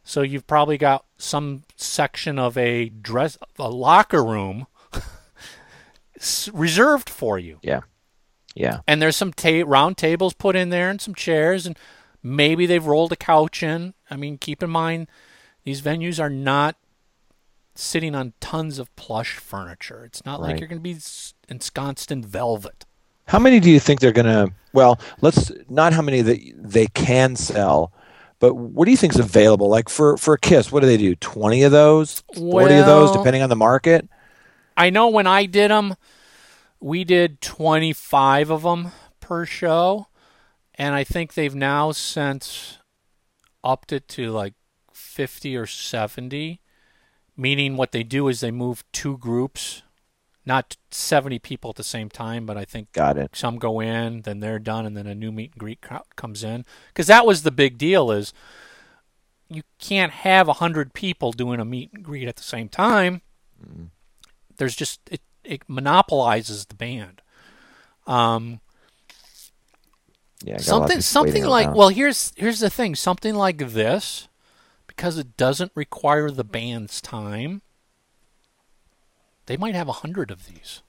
So 0.03 0.23
you've 0.23 0.47
probably 0.47 0.79
got 0.79 1.05
some 1.19 1.65
section 1.77 2.39
of 2.39 2.57
a 2.57 2.89
dress 2.89 3.37
a 3.59 3.69
locker 3.69 4.25
room 4.25 4.67
reserved 6.53 7.11
for 7.11 7.39
you. 7.39 7.59
Yeah. 7.63 7.81
Yeah. 8.59 8.81
And 8.87 9.01
there's 9.01 9.17
some 9.17 9.33
ta- 9.33 9.65
round 9.67 9.97
tables 9.97 10.35
put 10.35 10.57
in 10.57 10.71
there 10.71 10.91
and 10.91 11.01
some 11.01 11.15
chairs 11.15 11.67
and 11.67 11.79
maybe 12.23 12.67
they've 12.67 12.85
rolled 12.85 13.13
a 13.13 13.17
couch 13.17 13.63
in. 13.63 13.95
I 14.11 14.17
mean, 14.17 14.39
keep 14.39 14.63
in 14.63 14.71
mind 14.71 15.09
these 15.65 15.83
venues 15.83 16.21
are 16.21 16.31
not 16.31 16.77
sitting 17.75 18.15
on 18.15 18.33
tons 18.41 18.79
of 18.79 18.95
plush 18.97 19.37
furniture. 19.37 20.05
It's 20.05 20.25
not 20.25 20.41
like 20.41 20.59
you're 20.59 20.69
going 20.69 20.83
to 20.83 20.83
be 20.83 20.99
ensconced 21.49 22.11
in 22.11 22.23
velvet. 22.25 22.85
How 23.27 23.39
many 23.39 23.61
do 23.61 23.71
you 23.71 23.79
think 23.79 24.01
they're 24.01 24.13
going 24.13 24.27
to? 24.27 24.53
Well, 24.73 24.99
let's 25.21 25.53
not 25.69 25.93
how 25.93 26.03
many 26.03 26.23
that 26.23 26.41
they 26.57 26.87
can 26.89 27.37
sell, 27.37 27.93
but 28.39 28.55
what 28.55 28.87
do 28.87 28.91
you 28.91 28.97
think 28.97 29.15
is 29.15 29.21
available? 29.21 29.69
Like 29.69 29.89
for 29.89 30.17
for 30.17 30.35
a 30.35 30.39
Kiss, 30.39 30.73
what 30.73 30.81
do 30.81 30.87
they 30.87 30.97
do? 30.97 31.15
Twenty 31.17 31.63
of 31.63 31.73
those, 31.73 32.23
forty 32.35 32.75
of 32.77 32.87
those, 32.87 33.13
depending 33.13 33.43
on 33.43 33.49
the 33.49 33.57
market. 33.57 34.09
I 34.77 34.91
know 34.91 35.09
when 35.09 35.27
I 35.27 35.47
did 35.47 35.71
them, 35.71 35.97
we 36.81 37.05
did 37.05 37.41
25 37.41 38.51
of 38.51 38.63
them 38.63 38.93
per 39.21 39.45
show, 39.45 40.09
and 40.75 40.95
I 40.95 41.05
think 41.05 41.35
they've 41.35 41.55
now 41.55 41.93
since 41.93 42.79
upped 43.65 43.93
it 43.93 44.09
to 44.09 44.31
like 44.31 44.55
50 44.93 45.57
or 45.57 45.67
70. 45.67 46.61
Meaning, 47.37 47.77
what 47.77 47.93
they 47.93 48.03
do 48.03 48.27
is 48.27 48.41
they 48.41 48.51
move 48.51 48.83
two 48.93 49.17
groups, 49.17 49.83
not 50.45 50.77
70 50.91 51.39
people 51.39 51.71
at 51.71 51.77
the 51.77 51.85
same 51.85 52.09
time, 52.09 52.47
but 52.47 52.57
I 52.57 52.65
think 52.65 52.91
Got 52.93 53.17
it. 53.17 53.37
some 53.37 53.59
go 53.59 53.79
in, 53.79 54.23
then 54.23 54.41
they're 54.41 54.59
done, 54.59 54.85
and 54.85 54.97
then 54.97 55.07
a 55.07 55.15
new 55.15 55.31
meet 55.31 55.53
and 55.53 55.61
greet 55.61 55.81
crowd 55.81 56.03
comes 56.17 56.43
in. 56.43 56.65
Because 56.89 57.07
that 57.07 57.25
was 57.25 57.43
the 57.43 57.53
big 57.53 57.79
deal 57.79 58.11
is 58.11 58.33
you 59.49 59.63
can't 59.79 60.13
have 60.13 60.49
hundred 60.49 60.95
people 60.95 61.31
doing 61.31 61.61
a 61.61 61.65
meet 61.65 61.93
and 61.93 62.05
greet 62.05 62.27
at 62.27 62.37
the 62.37 62.43
same 62.43 62.69
time. 62.69 63.23
Mm-hmm. 63.65 63.85
There's 64.57 64.75
just 64.75 65.01
it, 65.11 65.21
it 65.49 65.63
monopolizes 65.67 66.67
the 66.67 66.75
band. 66.75 67.23
Um, 68.07 68.61
yeah, 70.45 70.59
something 70.59 71.01
something 71.01 71.45
like 71.45 71.75
well 71.75 71.89
here's 71.89 72.33
here's 72.37 72.61
the 72.61 72.71
thing 72.71 72.95
something 72.95 73.35
like 73.35 73.59
this 73.59 74.29
because 74.87 75.19
it 75.19 75.37
doesn't 75.37 75.73
require 75.75 76.31
the 76.31 76.45
band's 76.45 77.01
time. 77.01 77.63
They 79.47 79.57
might 79.57 79.75
have 79.75 79.89
a 79.89 79.93
hundred 79.93 80.31
of 80.31 80.47
these. 80.47 80.83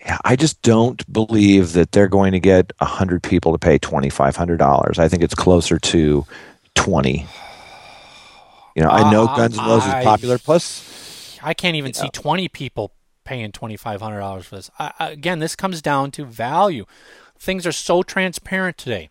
Yeah, 0.00 0.18
I 0.24 0.36
just 0.36 0.62
don't 0.62 1.12
believe 1.12 1.72
that 1.72 1.92
they're 1.92 2.08
going 2.08 2.32
to 2.32 2.40
get 2.40 2.72
a 2.80 2.84
hundred 2.84 3.22
people 3.22 3.52
to 3.52 3.58
pay 3.58 3.78
twenty 3.78 4.08
five 4.08 4.36
hundred 4.36 4.58
dollars. 4.58 4.98
I 4.98 5.08
think 5.08 5.22
it's 5.22 5.34
closer 5.34 5.78
to 5.78 6.24
twenty. 6.74 7.26
You 8.74 8.82
know, 8.84 8.90
I 8.90 9.10
know 9.10 9.24
uh, 9.24 9.36
Guns 9.36 9.58
N' 9.58 9.66
Roses 9.66 9.88
is 9.88 10.04
popular. 10.04 10.38
Plus, 10.38 11.38
I 11.42 11.52
can't 11.52 11.76
even 11.76 11.92
see 11.92 12.04
know. 12.04 12.10
twenty 12.12 12.48
people 12.48 12.92
paying 13.28 13.52
twenty 13.52 13.76
five 13.76 14.00
hundred 14.00 14.20
dollars 14.20 14.46
for 14.46 14.56
this. 14.56 14.70
I, 14.78 14.92
again, 14.98 15.38
this 15.38 15.54
comes 15.54 15.82
down 15.82 16.10
to 16.12 16.24
value. 16.24 16.86
Things 17.38 17.66
are 17.66 17.72
so 17.72 18.02
transparent 18.02 18.78
today. 18.78 19.10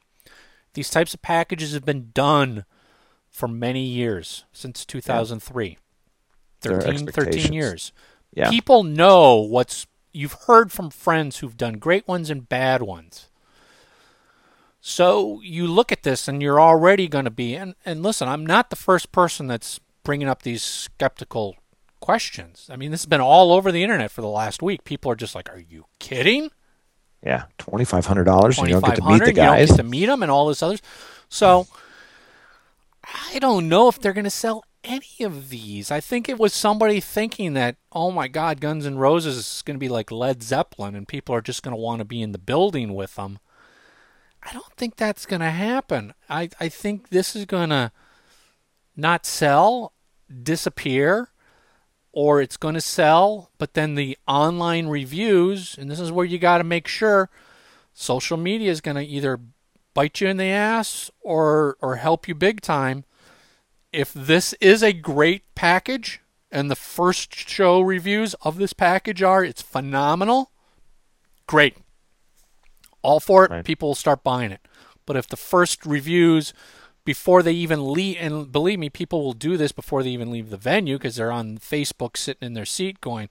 These 0.73 0.89
types 0.89 1.13
of 1.13 1.21
packages 1.21 1.73
have 1.73 1.85
been 1.85 2.09
done 2.13 2.65
for 3.29 3.47
many 3.47 3.83
years 3.83 4.45
since 4.51 4.85
2003. 4.85 5.77
Yeah. 6.65 6.79
13, 6.79 7.07
13 7.07 7.53
years. 7.53 7.91
Yeah. 8.33 8.49
People 8.49 8.83
know 8.83 9.35
what's 9.35 9.85
you've 10.11 10.33
heard 10.47 10.71
from 10.71 10.89
friends 10.89 11.37
who've 11.37 11.55
done 11.55 11.73
great 11.73 12.07
ones 12.07 12.31
and 12.31 12.49
bad 12.49 12.81
ones. 12.81 13.29
So 14.81 15.39
you 15.43 15.67
look 15.67 15.91
at 15.91 16.01
this 16.01 16.27
and 16.27 16.41
you're 16.41 16.59
already 16.59 17.07
going 17.07 17.25
to 17.25 17.31
be 17.31 17.55
and 17.55 17.75
and 17.85 18.01
listen, 18.01 18.27
I'm 18.27 18.45
not 18.45 18.71
the 18.71 18.75
first 18.75 19.11
person 19.11 19.45
that's 19.45 19.79
bringing 20.03 20.27
up 20.27 20.41
these 20.41 20.63
skeptical 20.63 21.55
questions. 21.99 22.69
I 22.71 22.75
mean, 22.75 22.91
this 22.91 23.01
has 23.01 23.07
been 23.07 23.21
all 23.21 23.51
over 23.51 23.71
the 23.71 23.83
internet 23.83 24.11
for 24.11 24.21
the 24.21 24.27
last 24.27 24.61
week. 24.61 24.83
People 24.83 25.11
are 25.11 25.15
just 25.15 25.35
like, 25.35 25.49
"Are 25.49 25.59
you 25.59 25.85
kidding?" 25.99 26.51
Yeah, 27.23 27.45
twenty 27.57 27.85
five 27.85 28.05
hundred 28.05 28.25
dollars, 28.25 28.57
and 28.57 28.67
you 28.67 28.73
don't 28.73 28.85
get 28.85 28.97
to 28.97 29.03
meet 29.03 29.23
the 29.23 29.33
guys. 29.33 29.61
You 29.61 29.67
don't 29.67 29.77
get 29.77 29.83
to 29.83 29.89
meet 29.89 30.05
them 30.05 30.23
and 30.23 30.31
all 30.31 30.47
this 30.47 30.61
others. 30.61 30.81
So 31.29 31.67
I 33.31 33.39
don't 33.39 33.69
know 33.69 33.87
if 33.87 33.99
they're 33.99 34.13
going 34.13 34.23
to 34.23 34.29
sell 34.29 34.63
any 34.83 35.23
of 35.23 35.49
these. 35.49 35.91
I 35.91 35.99
think 35.99 36.29
it 36.29 36.39
was 36.39 36.53
somebody 36.53 36.99
thinking 36.99 37.53
that, 37.53 37.75
oh 37.91 38.11
my 38.11 38.27
God, 38.27 38.61
Guns 38.61 38.85
N' 38.85 38.97
Roses 38.97 39.37
is 39.37 39.61
going 39.63 39.75
to 39.75 39.79
be 39.79 39.89
like 39.89 40.11
Led 40.11 40.43
Zeppelin, 40.43 40.95
and 40.95 41.07
people 41.07 41.35
are 41.35 41.41
just 41.41 41.63
going 41.63 41.75
to 41.75 41.81
want 41.81 41.99
to 41.99 42.05
be 42.05 42.21
in 42.21 42.31
the 42.31 42.37
building 42.37 42.93
with 42.93 43.15
them. 43.15 43.39
I 44.43 44.53
don't 44.53 44.73
think 44.77 44.95
that's 44.95 45.25
going 45.25 45.41
to 45.41 45.49
happen. 45.49 46.13
I 46.29 46.49
I 46.59 46.69
think 46.69 47.09
this 47.09 47.35
is 47.35 47.45
going 47.45 47.69
to 47.69 47.91
not 48.95 49.25
sell, 49.25 49.93
disappear 50.43 51.29
or 52.17 52.41
it's 52.41 52.57
going 52.57 52.73
to 52.73 52.81
sell, 52.81 53.51
but 53.59 53.75
then 53.75 53.93
the 53.93 54.17
online 54.27 54.87
reviews, 54.87 55.77
and 55.77 55.87
this 55.87 55.99
is 55.99 56.11
where 56.11 56.25
you 56.25 56.39
got 56.39 56.57
to 56.57 56.63
make 56.63 56.87
sure 56.87 57.29
social 57.93 58.37
media 58.37 58.71
is 58.71 58.81
going 58.81 58.97
to 58.97 59.05
either 59.05 59.39
bite 59.93 60.19
you 60.19 60.27
in 60.27 60.37
the 60.37 60.45
ass 60.45 61.11
or 61.21 61.77
or 61.79 61.97
help 61.97 62.27
you 62.27 62.33
big 62.33 62.59
time. 62.59 63.05
If 63.93 64.11
this 64.15 64.53
is 64.53 64.81
a 64.81 64.93
great 64.93 65.43
package 65.53 66.19
and 66.51 66.71
the 66.71 66.75
first 66.75 67.35
show 67.35 67.81
reviews 67.81 68.33
of 68.41 68.57
this 68.57 68.73
package 68.73 69.21
are 69.21 69.43
it's 69.43 69.61
phenomenal, 69.61 70.49
great. 71.45 71.77
All 73.03 73.19
for 73.19 73.45
it, 73.45 73.51
right. 73.51 73.63
people 73.63 73.89
will 73.89 73.95
start 73.95 74.23
buying 74.23 74.49
it. 74.49 74.67
But 75.05 75.17
if 75.17 75.27
the 75.27 75.37
first 75.37 75.85
reviews 75.85 76.51
before 77.07 77.41
they 77.41 77.53
even 77.53 77.93
leave. 77.93 78.17
And 78.19 78.51
believe 78.51 78.77
me, 78.77 78.89
people 78.89 79.23
will 79.23 79.31
do 79.31 79.55
this 79.55 79.71
before 79.71 80.03
they 80.03 80.09
even 80.09 80.29
leave 80.29 80.49
the 80.49 80.57
venue 80.57 80.97
because 80.97 81.15
they're 81.15 81.31
on 81.31 81.57
Facebook 81.57 82.17
sitting 82.17 82.45
in 82.45 82.53
their 82.53 82.65
seat 82.65 82.99
going, 82.99 83.29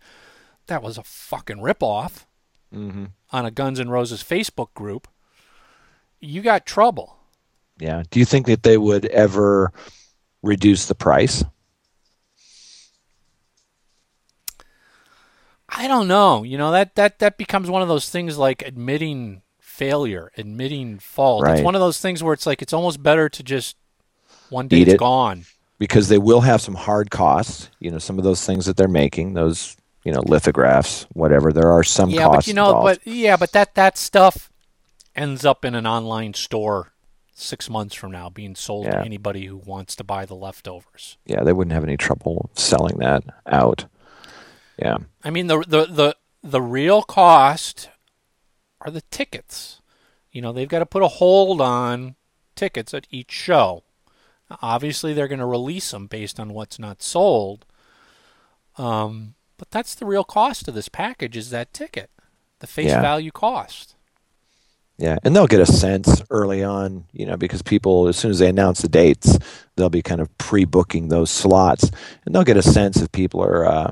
that 0.67 0.83
was 0.83 0.97
a 0.97 1.03
fucking 1.03 1.59
ripoff 1.59 2.25
mm-hmm. 2.75 3.05
on 3.33 3.45
a 3.45 3.51
Guns 3.51 3.79
N' 3.79 3.91
Roses 3.91 4.23
Facebook 4.23 4.73
group. 4.73 5.07
You 6.21 6.41
got 6.41 6.65
trouble. 6.65 7.19
Yeah. 7.79 8.03
Do 8.11 8.19
you 8.19 8.25
think 8.25 8.47
that 8.47 8.63
they 8.63 8.79
would 8.79 9.05
ever 9.05 9.71
reduce 10.43 10.87
the 10.87 10.95
price? 10.95 11.45
I 15.69 15.87
don't 15.87 16.09
know. 16.09 16.45
You 16.45 16.57
know 16.57 16.71
that 16.71 16.95
that 16.95 17.19
that 17.19 17.37
becomes 17.37 17.69
one 17.69 17.83
of 17.83 17.89
those 17.89 18.09
things 18.09 18.39
like 18.39 18.63
admitting 18.63 19.43
failure, 19.77 20.33
admitting 20.39 20.99
fault. 20.99 21.45
Right. 21.45 21.57
It's 21.57 21.63
one 21.63 21.75
of 21.75 21.81
those 21.81 22.01
things 22.01 22.23
where 22.23 22.33
it's 22.33 22.47
like 22.47 22.63
it's 22.63 22.73
almost 22.73 23.03
better 23.03 23.29
to 23.29 23.43
just 23.43 23.77
one 24.49 24.69
day 24.69 24.79
Eat 24.79 24.89
it's 24.89 24.95
it, 24.95 24.99
gone. 24.99 25.45
Because 25.79 26.09
they 26.09 26.17
will 26.19 26.41
have 26.41 26.63
some 26.63 26.75
hard 26.75 27.11
costs. 27.11 27.69
You 27.79 27.91
know, 27.91 27.99
some 27.99 28.17
of 28.17 28.25
those 28.25 28.45
things 28.45 28.65
that 28.65 28.79
they're 28.79 28.89
making, 28.89 29.35
those 29.35 29.77
you 30.05 30.13
know 30.13 30.23
lithographs, 30.25 31.07
whatever. 31.13 31.53
There 31.53 31.71
are 31.71 31.85
some 31.85 32.09
yeah, 32.09 32.25
costs. 32.25 32.37
but 32.37 32.47
you 32.47 32.55
know, 32.55 32.69
involved. 32.69 33.01
but 33.05 33.13
yeah, 33.13 33.37
but 33.37 33.53
that 33.53 33.75
that 33.75 33.99
stuff 33.99 34.51
ends 35.15 35.45
up 35.45 35.65
in 35.65 35.75
an 35.75 35.87
online 35.87 36.33
store 36.33 36.93
six 37.35 37.69
months 37.69 37.95
from 37.95 38.13
now 38.13 38.31
being 38.31 38.55
sold 38.55 38.87
yeah. 38.87 38.93
to 38.93 39.05
anybody 39.05 39.45
who 39.45 39.59
wants 39.59 39.95
to 39.97 40.05
buy 40.05 40.25
the 40.25 40.35
leftovers. 40.35 41.19
Yeah, 41.27 41.43
they 41.43 41.53
wouldn't 41.53 41.75
have 41.75 41.85
any 41.85 41.99
trouble 41.99 42.51
selling 42.55 42.97
that 42.99 43.25
out. 43.47 43.85
Yeah. 44.79 44.97
I 45.23 45.29
mean 45.29 45.47
the 45.47 45.59
the 45.61 45.85
the 45.87 46.17
the 46.43 46.63
real 46.63 47.03
cost 47.03 47.91
are 48.81 48.91
the 48.91 49.03
tickets. 49.03 49.81
You 50.31 50.43
know, 50.43 50.53
they've 50.53 50.69
got 50.69 50.81
to 50.81 50.87
put 50.87 51.03
a 51.03 51.09
hold 51.09 51.61
on 51.61 52.17
tickets 52.55 52.93
at 52.93 53.07
each 53.11 53.33
show. 53.33 53.85
Obviously, 54.63 55.13
they're 55.13 55.29
going 55.29 55.41
to 55.41 55.47
release 55.47 55.91
them 55.91 56.07
based 56.07 56.39
on 56.39 56.53
what's 56.53 56.79
not 56.79 57.03
sold. 57.03 57.65
Um, 58.79 59.35
but 59.57 59.71
that's 59.71 59.95
the 59.95 60.07
real 60.07 60.25
cost 60.25 60.69
of 60.69 60.75
this 60.75 60.89
package 60.89 61.37
is 61.37 61.51
that 61.51 61.73
ticket, 61.73 62.11
the 62.61 62.67
face 62.67 62.89
yeah. 62.89 63.01
value 63.01 63.31
cost. 63.31 63.95
Yeah, 64.99 65.19
and 65.25 65.37
they'll 65.37 65.47
get 65.47 65.61
a 65.61 65.67
sense 65.67 66.23
early 66.31 66.63
on, 66.63 67.05
you 67.13 67.27
know, 67.27 67.37
because 67.37 67.61
people, 67.61 68.09
as 68.09 68.17
soon 68.17 68.31
as 68.31 68.39
they 68.39 68.49
announce 68.49 68.81
the 68.81 68.89
dates, 68.89 69.39
they'll 69.77 69.91
be 69.91 70.03
kind 70.03 70.23
of 70.23 70.39
pre-booking 70.39 71.09
those 71.09 71.31
slots, 71.31 71.91
and 72.25 72.35
they'll 72.35 72.45
get 72.45 72.57
a 72.57 72.63
sense 72.63 73.01
if 73.03 73.13
people 73.13 73.43
are, 73.43 73.67
uh, 73.67 73.91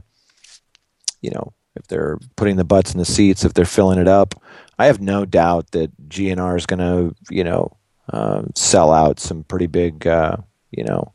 you 1.20 1.30
know, 1.30 1.52
if 1.76 1.86
they're 1.88 2.18
putting 2.36 2.56
the 2.56 2.64
butts 2.64 2.92
in 2.92 2.98
the 2.98 3.04
seats, 3.04 3.44
if 3.44 3.52
they're 3.52 3.66
filling 3.66 3.98
it 3.98 4.08
up. 4.08 4.40
I 4.78 4.86
have 4.86 5.00
no 5.00 5.24
doubt 5.24 5.70
that 5.72 6.08
GNR 6.08 6.56
is 6.56 6.66
going 6.66 6.80
to, 6.80 7.14
you 7.30 7.44
know, 7.44 7.76
uh, 8.12 8.42
sell 8.54 8.92
out 8.92 9.20
some 9.20 9.44
pretty 9.44 9.66
big, 9.66 10.06
uh, 10.06 10.36
you 10.70 10.84
know, 10.84 11.12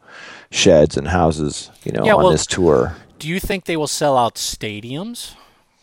sheds 0.51 0.97
and 0.97 1.07
houses, 1.07 1.71
you 1.83 1.91
know, 1.91 2.05
yeah, 2.05 2.15
on 2.15 2.23
well, 2.23 2.31
this 2.31 2.45
tour. 2.45 2.95
Do 3.19 3.27
you 3.27 3.39
think 3.39 3.65
they 3.65 3.77
will 3.77 3.87
sell 3.87 4.17
out 4.17 4.35
stadiums? 4.35 5.35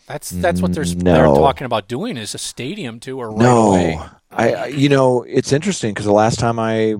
That's 0.07 0.29
that's 0.29 0.61
what 0.61 0.73
they're, 0.73 0.85
no. 0.85 1.13
they're 1.13 1.25
talking 1.25 1.65
about 1.65 1.89
doing 1.89 2.15
is 2.15 2.33
a 2.33 2.37
stadium 2.37 2.99
tour 2.99 3.29
right 3.29 3.37
no. 3.37 3.69
away. 3.69 3.99
I, 4.31 4.67
you 4.67 4.89
know, 4.89 5.23
it's 5.23 5.51
interesting 5.51 5.93
because 5.93 6.05
the 6.05 6.11
last 6.11 6.39
time 6.39 6.59
I, 6.59 6.95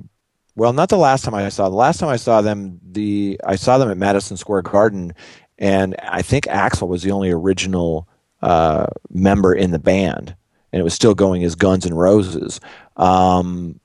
well, 0.56 0.74
not 0.74 0.90
the 0.90 0.98
last 0.98 1.24
time 1.24 1.34
I 1.34 1.50
saw, 1.50 1.70
the 1.70 1.76
last 1.76 2.00
time 2.00 2.10
I 2.10 2.16
saw 2.16 2.42
them, 2.42 2.80
the 2.84 3.40
I 3.46 3.56
saw 3.56 3.78
them 3.78 3.90
at 3.90 3.98
Madison 3.98 4.38
Square 4.38 4.64
Garden, 4.64 5.14
and 5.58 5.96
I 6.02 6.22
think 6.22 6.46
Axl 6.46 6.88
was 6.88 7.04
the 7.04 7.12
only 7.12 7.32
original 7.32 8.08
uh, 8.42 8.88
member 9.10 9.54
in 9.54 9.72
the 9.72 9.80
band, 9.80 10.36
and 10.78 10.82
it 10.82 10.84
was 10.84 10.94
still 10.94 11.16
going 11.16 11.44
as 11.44 11.56
Guns 11.56 11.88
and 11.88 11.98
Roses. 11.98 12.60
Um, 12.98 13.80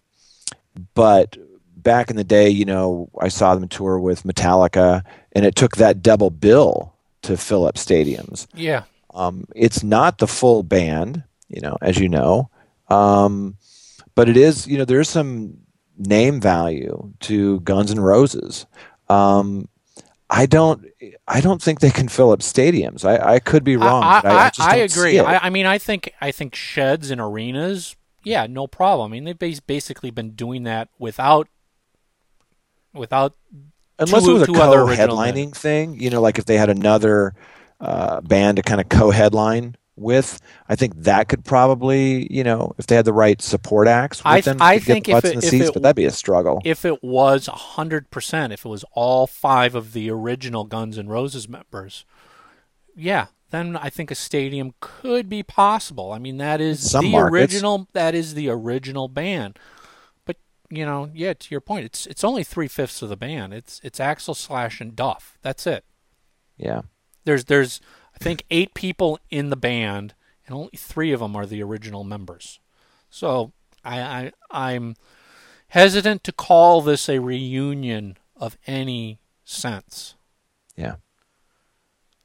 but 0.92 1.38
back 1.74 2.10
in 2.10 2.16
the 2.16 2.22
day, 2.22 2.50
you 2.50 2.66
know, 2.66 3.08
I 3.18 3.28
saw 3.28 3.54
them 3.54 3.66
tour 3.66 3.98
with 3.98 4.24
Metallica, 4.24 5.02
and 5.32 5.46
it 5.46 5.54
took 5.54 5.76
that 5.76 6.02
double 6.02 6.28
bill 6.28 6.94
to 7.22 7.38
fill 7.38 7.64
up 7.66 7.76
stadiums. 7.76 8.46
Yeah. 8.52 8.82
Um, 9.14 9.46
it's 9.56 9.82
not 9.82 10.18
the 10.18 10.26
full 10.26 10.62
band, 10.62 11.24
you 11.48 11.62
know, 11.62 11.78
as 11.80 11.98
you 11.98 12.10
know, 12.10 12.50
um, 12.88 13.56
but 14.14 14.28
it 14.28 14.36
is. 14.36 14.66
You 14.66 14.76
know, 14.76 14.84
there's 14.84 15.08
some 15.08 15.56
name 15.96 16.42
value 16.42 17.10
to 17.20 17.60
Guns 17.60 17.90
N' 17.90 18.00
Roses. 18.00 18.66
Um, 19.08 19.66
I 20.34 20.46
don't. 20.46 20.86
I 21.28 21.42
don't 21.42 21.60
think 21.60 21.80
they 21.80 21.90
can 21.90 22.08
fill 22.08 22.30
up 22.30 22.40
stadiums. 22.40 23.04
I, 23.04 23.34
I 23.34 23.38
could 23.38 23.64
be 23.64 23.76
wrong. 23.76 24.02
I, 24.02 24.20
I, 24.24 24.44
I, 24.46 24.50
I 24.60 24.74
agree. 24.76 25.20
I, 25.20 25.50
mean, 25.50 25.66
I 25.66 25.76
think 25.76 26.14
I 26.22 26.30
think 26.30 26.54
sheds 26.54 27.10
and 27.10 27.20
arenas. 27.20 27.96
Yeah, 28.24 28.46
no 28.46 28.66
problem. 28.66 29.12
I 29.12 29.20
mean, 29.20 29.24
they've 29.24 29.66
basically 29.66 30.10
been 30.10 30.30
doing 30.30 30.62
that 30.62 30.88
without 30.98 31.48
without 32.94 33.34
unless 33.98 34.24
two, 34.24 34.30
it 34.30 34.32
was 34.32 34.42
a 34.44 34.46
co-headlining 34.46 35.54
thing. 35.54 36.00
You 36.00 36.08
know, 36.08 36.22
like 36.22 36.38
if 36.38 36.46
they 36.46 36.56
had 36.56 36.70
another 36.70 37.34
uh, 37.78 38.22
band 38.22 38.56
to 38.56 38.62
kind 38.62 38.80
of 38.80 38.88
co-headline 38.88 39.76
with. 40.02 40.40
I 40.68 40.76
think 40.76 40.94
that 40.96 41.28
could 41.28 41.44
probably, 41.44 42.32
you 42.32 42.44
know, 42.44 42.74
if 42.78 42.86
they 42.86 42.96
had 42.96 43.04
the 43.04 43.12
right 43.12 43.40
support 43.40 43.88
acts 43.88 44.20
I, 44.24 44.40
them, 44.40 44.58
I 44.60 44.78
think 44.78 45.08
if 45.08 45.24
it, 45.24 45.36
if 45.36 45.44
seats, 45.44 45.68
it, 45.68 45.74
but 45.74 45.82
that'd 45.82 45.96
be 45.96 46.04
a 46.04 46.10
struggle. 46.10 46.60
If 46.64 46.84
it 46.84 47.02
was 47.02 47.46
hundred 47.46 48.10
percent, 48.10 48.52
if 48.52 48.64
it 48.64 48.68
was 48.68 48.84
all 48.92 49.26
five 49.26 49.74
of 49.74 49.92
the 49.92 50.10
original 50.10 50.64
Guns 50.64 50.98
N' 50.98 51.08
Roses 51.08 51.48
members, 51.48 52.04
yeah, 52.94 53.26
then 53.50 53.76
I 53.76 53.90
think 53.90 54.10
a 54.10 54.14
stadium 54.14 54.74
could 54.80 55.28
be 55.28 55.42
possible. 55.42 56.12
I 56.12 56.18
mean, 56.18 56.38
that 56.38 56.60
is 56.60 56.90
Some 56.90 57.04
the 57.04 57.12
markets. 57.12 57.32
original. 57.54 57.88
That 57.92 58.14
is 58.14 58.34
the 58.34 58.48
original 58.48 59.08
band. 59.08 59.58
But 60.24 60.36
you 60.70 60.86
know, 60.86 61.10
yeah, 61.14 61.34
to 61.34 61.50
your 61.50 61.60
point, 61.60 61.84
it's 61.84 62.06
it's 62.06 62.24
only 62.24 62.44
three 62.44 62.68
fifths 62.68 63.02
of 63.02 63.08
the 63.08 63.16
band. 63.16 63.52
It's 63.52 63.80
it's 63.84 63.98
Axl 63.98 64.34
Slash 64.34 64.80
and 64.80 64.96
Duff. 64.96 65.38
That's 65.42 65.66
it. 65.66 65.84
Yeah. 66.56 66.82
There's 67.24 67.44
there's 67.44 67.80
I 68.14 68.18
think 68.22 68.44
eight 68.50 68.74
people 68.74 69.18
in 69.30 69.50
the 69.50 69.56
band, 69.56 70.14
and 70.46 70.54
only 70.54 70.76
three 70.76 71.12
of 71.12 71.20
them 71.20 71.36
are 71.36 71.46
the 71.46 71.62
original 71.62 72.04
members. 72.04 72.60
So 73.10 73.52
I, 73.84 74.00
I 74.00 74.32
I'm 74.50 74.96
hesitant 75.68 76.24
to 76.24 76.32
call 76.32 76.82
this 76.82 77.08
a 77.08 77.18
reunion 77.18 78.16
of 78.36 78.56
any 78.66 79.18
sense. 79.44 80.14
Yeah. 80.76 80.96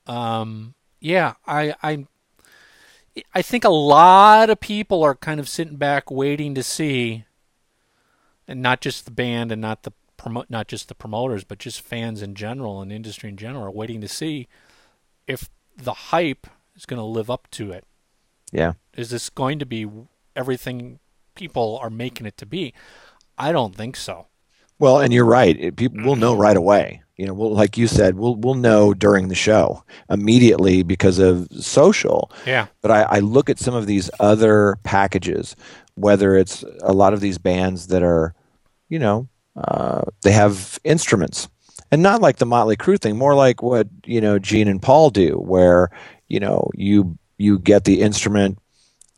Um. 0.05 0.75
Yeah. 0.99 1.33
I 1.45 1.75
I 1.83 2.05
I 3.33 3.41
think 3.41 3.63
a 3.63 3.69
lot 3.69 4.49
of 4.49 4.59
people 4.59 5.03
are 5.03 5.15
kind 5.15 5.39
of 5.39 5.49
sitting 5.49 5.77
back 5.77 6.11
waiting 6.11 6.55
to 6.55 6.63
see, 6.63 7.25
and 8.47 8.61
not 8.61 8.81
just 8.81 9.05
the 9.05 9.11
band 9.11 9.51
and 9.51 9.61
not 9.61 9.83
the 9.83 9.93
promote, 10.17 10.49
not 10.49 10.67
just 10.67 10.87
the 10.87 10.95
promoters, 10.95 11.43
but 11.43 11.59
just 11.59 11.81
fans 11.81 12.21
in 12.21 12.35
general 12.35 12.81
and 12.81 12.91
industry 12.91 13.29
in 13.29 13.37
general 13.37 13.65
are 13.65 13.71
waiting 13.71 14.01
to 14.01 14.07
see 14.07 14.47
if 15.27 15.49
the 15.77 15.93
hype 15.93 16.47
is 16.75 16.85
going 16.85 16.99
to 16.99 17.03
live 17.03 17.29
up 17.29 17.47
to 17.51 17.71
it. 17.71 17.85
Yeah. 18.51 18.73
Is 18.95 19.09
this 19.09 19.29
going 19.29 19.59
to 19.59 19.65
be 19.65 19.87
everything 20.35 20.99
people 21.35 21.79
are 21.81 21.89
making 21.89 22.25
it 22.25 22.37
to 22.37 22.45
be? 22.45 22.73
I 23.37 23.51
don't 23.51 23.75
think 23.75 23.95
so. 23.95 24.27
Well, 24.79 24.99
and 24.99 25.11
you're 25.11 25.25
right. 25.25 25.59
It, 25.59 25.75
people 25.75 26.03
will 26.03 26.15
know 26.15 26.35
right 26.35 26.57
away. 26.57 27.01
You 27.15 27.25
know, 27.25 27.33
we'll, 27.33 27.53
like 27.53 27.77
you 27.77 27.87
said, 27.87 28.15
we'll 28.15 28.35
we'll 28.35 28.53
know 28.53 28.93
during 28.93 29.27
the 29.27 29.35
show 29.35 29.83
immediately 30.07 30.83
because 30.83 31.17
of 31.17 31.47
social. 31.51 32.31
Yeah. 32.45 32.67
But 32.81 32.91
I, 32.91 33.01
I 33.03 33.19
look 33.19 33.49
at 33.49 33.57
some 33.57 33.73
of 33.73 33.87
these 33.87 34.11
other 34.19 34.77
packages, 34.83 35.55
whether 35.95 36.35
it's 36.35 36.63
a 36.81 36.93
lot 36.93 37.13
of 37.13 37.19
these 37.21 37.39
bands 37.39 37.87
that 37.87 38.03
are, 38.03 38.35
you 38.87 38.99
know, 38.99 39.27
uh, 39.55 40.03
they 40.21 40.31
have 40.31 40.79
instruments, 40.83 41.49
and 41.91 42.03
not 42.03 42.21
like 42.21 42.37
the 42.37 42.45
Motley 42.45 42.77
Crue 42.77 42.99
thing, 42.99 43.17
more 43.17 43.35
like 43.35 43.61
what 43.61 43.87
you 44.05 44.21
know 44.21 44.39
Gene 44.39 44.67
and 44.67 44.81
Paul 44.81 45.09
do, 45.09 45.35
where 45.35 45.89
you 46.27 46.39
know 46.39 46.69
you 46.73 47.17
you 47.37 47.59
get 47.59 47.83
the 47.83 48.01
instrument, 48.01 48.59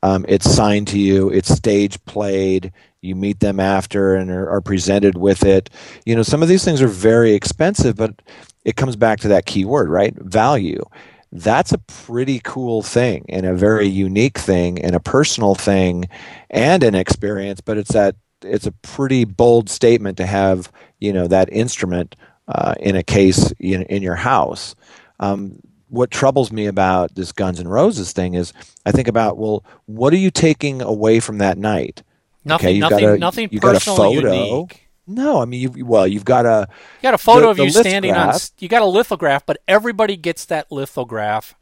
um, 0.03 0.25
it's 0.27 0.49
signed 0.49 0.87
to 0.89 0.99
you, 0.99 1.29
it's 1.29 1.49
stage 1.49 2.03
played, 2.05 2.71
you 3.01 3.15
meet 3.15 3.39
them 3.39 3.59
after 3.59 4.15
and 4.15 4.29
are, 4.29 4.49
are, 4.49 4.61
presented 4.61 5.17
with 5.17 5.43
it. 5.45 5.69
You 6.05 6.15
know, 6.15 6.23
some 6.23 6.43
of 6.43 6.49
these 6.49 6.65
things 6.65 6.81
are 6.81 6.87
very 6.87 7.33
expensive, 7.33 7.95
but 7.95 8.21
it 8.65 8.75
comes 8.75 8.95
back 8.95 9.21
to 9.21 9.29
that 9.29 9.45
key 9.45 9.65
word, 9.65 9.89
right? 9.89 10.13
Value. 10.17 10.83
That's 11.31 11.71
a 11.71 11.77
pretty 11.77 12.41
cool 12.43 12.81
thing 12.81 13.25
and 13.29 13.45
a 13.45 13.53
very 13.53 13.87
unique 13.87 14.37
thing 14.37 14.83
and 14.83 14.95
a 14.95 14.99
personal 14.99 15.55
thing 15.55 16.09
and 16.49 16.83
an 16.83 16.95
experience, 16.95 17.61
but 17.61 17.77
it's 17.77 17.91
that 17.91 18.15
it's 18.41 18.65
a 18.65 18.71
pretty 18.71 19.25
bold 19.25 19.69
statement 19.69 20.17
to 20.17 20.25
have, 20.25 20.71
you 20.99 21.13
know, 21.13 21.27
that 21.27 21.51
instrument 21.51 22.15
uh, 22.49 22.73
in 22.79 22.95
a 22.95 23.03
case 23.03 23.53
in, 23.59 23.83
in 23.83 24.01
your 24.01 24.15
house. 24.15 24.75
Um, 25.19 25.61
what 25.87 26.11
troubles 26.11 26.51
me 26.51 26.65
about 26.65 27.15
this 27.15 27.31
Guns 27.31 27.59
N' 27.59 27.67
Roses 27.67 28.11
thing 28.11 28.33
is 28.33 28.53
I 28.85 28.91
think 28.91 29.07
about, 29.07 29.37
well, 29.37 29.63
what 29.85 30.13
are 30.13 30.17
you 30.17 30.31
taking 30.31 30.81
away 30.81 31.19
from 31.19 31.37
that 31.37 31.57
night? 31.57 32.03
Nothing, 32.43 32.67
okay, 32.67 32.79
nothing, 32.79 32.99
got 33.05 33.15
a, 33.15 33.17
nothing 33.17 33.49
you 33.51 33.59
got 33.59 33.75
a 33.75 33.79
photo. 33.79 34.31
Unique. 34.31 34.87
No, 35.05 35.41
I 35.41 35.45
mean, 35.45 35.61
you 35.61 35.85
well, 35.85 36.07
you've 36.07 36.25
got 36.25 36.45
a 36.45 36.67
you 36.69 37.03
got 37.03 37.15
a 37.15 37.17
photo 37.17 37.53
the, 37.53 37.63
of 37.63 37.67
you 37.67 37.71
standing 37.71 38.13
on. 38.13 38.35
You 38.59 38.67
got 38.69 38.83
a 38.83 38.85
lithograph, 38.85 39.45
but 39.45 39.57
everybody 39.67 40.15
gets 40.15 40.45
that 40.45 40.71
lithograph, 40.71 41.55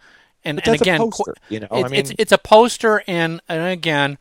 and, 0.43 0.65
and 0.67 0.82
again, 0.82 1.00
poster, 1.00 1.34
you 1.47 1.62
know, 1.62 1.67
it, 1.71 1.86
I 1.86 1.88
mean, 1.88 2.00
it's 2.02 2.12
it's 2.19 2.32
a 2.34 2.38
poster, 2.38 3.04
and 3.08 3.41
and 3.47 3.71
again, 3.71 4.17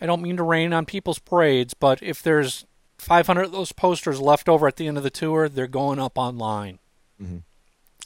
I 0.00 0.06
don't 0.06 0.20
mean 0.20 0.36
to 0.38 0.42
rain 0.42 0.72
on 0.72 0.86
people's 0.86 1.20
parades, 1.20 1.72
but 1.72 2.02
if 2.02 2.20
there's 2.20 2.66
500 3.02 3.42
of 3.42 3.52
those 3.52 3.72
posters 3.72 4.20
left 4.20 4.48
over 4.48 4.68
at 4.68 4.76
the 4.76 4.86
end 4.86 4.96
of 4.96 5.02
the 5.02 5.10
tour, 5.10 5.48
they're 5.48 5.66
going 5.66 5.98
up 5.98 6.16
online. 6.16 6.78
Mm-hmm. 7.20 7.38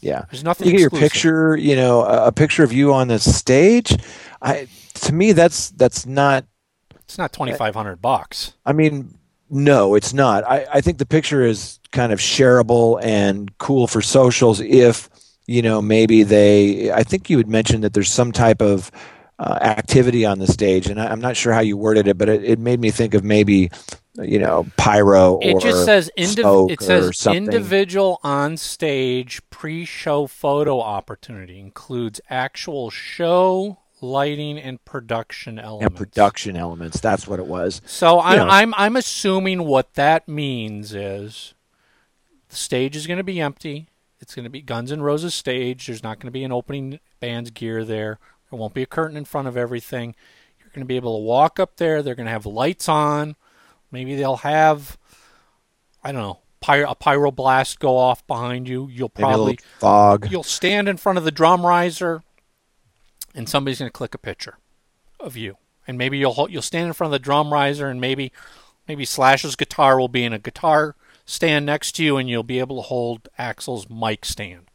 Yeah, 0.01 0.25
there's 0.31 0.45
nothing. 0.45 0.67
You 0.67 0.73
get 0.73 0.81
your 0.81 0.91
picture, 0.91 1.57
you 1.57 1.77
know, 1.77 2.03
a, 2.03 2.29
a 2.29 2.33
picture 2.33 2.63
of 2.63 2.73
you 2.73 2.93
on 2.93 3.09
the 3.09 3.19
stage. 3.19 3.95
I 4.43 4.69
to 4.95 5.13
me, 5.13 5.33
that's 5.33 5.71
that's 5.71 6.07
not 6.07 6.45
it's 7.05 7.19
not 7.19 7.33
twenty 7.33 7.55
five 7.55 7.75
hundred 7.75 8.03
bucks. 8.03 8.55
I 8.65 8.73
mean, 8.73 9.19
no, 9.49 9.95
it's 9.95 10.13
not. 10.13 10.45
I, 10.45 10.67
I 10.75 10.81
think 10.81 10.99
the 10.99 11.07
picture 11.07 11.43
is 11.43 11.81
kind 11.93 12.13
of 12.13 12.19
shareable 12.19 13.03
and 13.03 13.57
cool 13.59 13.87
for 13.87 14.03
socials 14.03 14.61
if 14.61 15.09
you 15.47 15.63
know 15.63 15.81
maybe 15.81 16.23
they. 16.25 16.91
I 16.93 17.03
think 17.03 17.31
you 17.31 17.39
had 17.39 17.49
mentioned 17.49 17.85
that 17.85 17.95
there's 17.95 18.11
some 18.11 18.33
type 18.33 18.61
of 18.61 18.91
uh, 19.39 19.59
activity 19.63 20.25
on 20.27 20.39
the 20.39 20.47
stage, 20.47 20.89
and 20.89 21.01
I, 21.01 21.11
am 21.11 21.21
not 21.21 21.37
sure 21.37 21.53
how 21.53 21.61
you 21.61 21.77
worded 21.77 22.07
it, 22.07 22.19
but 22.19 22.29
it, 22.29 22.45
it 22.45 22.59
made 22.59 22.81
me 22.81 22.91
think 22.91 23.15
of 23.15 23.25
maybe 23.25 23.71
you 24.23 24.39
know 24.39 24.67
pyro 24.77 25.39
it 25.41 25.61
just 25.61 25.85
says 25.85 26.11
indiv- 26.17 26.71
it 26.71 26.81
says 26.81 27.27
individual 27.27 28.21
on 28.23 28.57
stage 28.57 29.41
pre-show 29.51 30.27
photo 30.27 30.81
opportunity 30.81 31.59
includes 31.59 32.21
actual 32.31 32.91
show 32.91 33.79
lighting 34.01 34.59
and 34.59 34.85
production 34.85 35.59
elements. 35.59 35.87
And 35.87 35.97
production 35.97 36.57
elements. 36.57 37.01
That's 37.01 37.27
what 37.27 37.39
it 37.39 37.47
was. 37.47 37.81
So 37.87 38.21
I'm 38.21 38.51
I'm 38.51 38.75
I'm 38.77 38.97
assuming 38.97 39.65
what 39.65 39.95
that 39.95 40.29
means 40.29 40.95
is 40.95 41.55
the 42.49 42.57
stage 42.57 42.97
is 42.97 43.07
going 43.07 43.19
to 43.19 43.25
be 43.25 43.41
empty. 43.41 43.89
It's 44.21 44.35
going 44.35 44.45
to 44.45 44.51
be 44.51 44.63
Guns 44.63 44.93
N' 44.93 45.03
Roses 45.03 45.35
stage. 45.35 45.87
There's 45.87 46.03
not 46.03 46.19
going 46.19 46.29
to 46.29 46.33
be 46.33 46.45
an 46.45 46.53
opening 46.53 47.01
band's 47.21 47.51
gear 47.51 47.85
there. 47.85 48.19
There 48.51 48.59
won't 48.59 48.75
be 48.75 48.83
a 48.83 48.87
curtain 48.87 49.17
in 49.17 49.25
front 49.25 49.49
of 49.49 49.57
everything. 49.57 50.15
You're 50.59 50.71
going 50.71 50.81
to 50.81 50.87
be 50.87 50.97
able 50.97 51.17
to 51.19 51.23
walk 51.23 51.61
up 51.61 51.77
there. 51.77 52.03
They're 52.03 52.15
going 52.15 52.27
to 52.27 52.33
have 52.33 52.47
lights 52.47 52.89
on. 52.89 53.37
Maybe 53.97 54.15
they'll 54.15 54.37
have 54.37 54.99
I 56.05 56.13
don't 56.13 56.21
know 56.21 56.41
a 56.69 56.95
pyro 56.95 57.31
blast 57.31 57.79
go 57.79 57.97
off 57.97 58.27
behind 58.27 58.69
you. 58.69 58.89
You'll 58.93 59.09
probably 59.09 59.59
fog. 59.79 60.31
You'll 60.31 60.43
stand 60.43 60.89
in 60.89 60.99
front 60.99 61.17
of 61.17 61.25
the 61.25 61.31
drum 61.31 61.65
riser 61.65 62.23
and 63.35 63.49
somebody's 63.49 63.79
going 63.79 63.89
to 63.89 63.93
click 63.93 64.15
a 64.15 64.19
picture 64.19 64.59
of 65.19 65.37
you, 65.37 65.57
and 65.87 65.97
maybe 65.97 66.19
you'll 66.19 66.49
you'll 66.51 66.61
stand 66.61 66.89
in 66.89 66.93
front 66.93 67.09
of 67.09 67.13
the 67.13 67.25
drum 67.25 67.53
riser, 67.53 67.89
and 67.89 68.01
maybe 68.01 68.33
maybe 68.87 69.05
Slash's 69.05 69.57
guitar 69.57 69.99
will 69.99 70.09
be 70.09 70.25
in 70.25 70.35
a 70.35 70.39
guitar 70.39 70.95
stand 71.25 71.67
next 71.67 71.93
to 71.93 72.05
you, 72.05 72.17
and 72.17 72.29
you'll 72.29 72.43
be 72.43 72.59
able 72.59 72.77
to 72.77 72.83
hold 72.83 73.29
Axl's 73.39 73.89
mic 73.91 74.25
stand. 74.25 74.71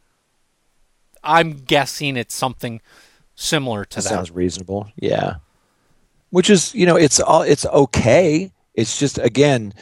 I'm 1.24 1.52
guessing 1.52 2.16
it's 2.16 2.34
something 2.34 2.80
similar 3.34 3.84
to 3.86 3.96
that. 3.96 4.08
Sounds 4.08 4.30
reasonable. 4.30 4.90
Yeah. 4.96 5.36
Which 6.30 6.50
is, 6.50 6.74
you 6.74 6.86
know, 6.86 6.96
it's 6.96 7.20
all 7.20 7.42
it's 7.42 7.66
okay. 7.66 8.50
It's 8.74 8.98
just 8.98 9.18
again, 9.18 9.74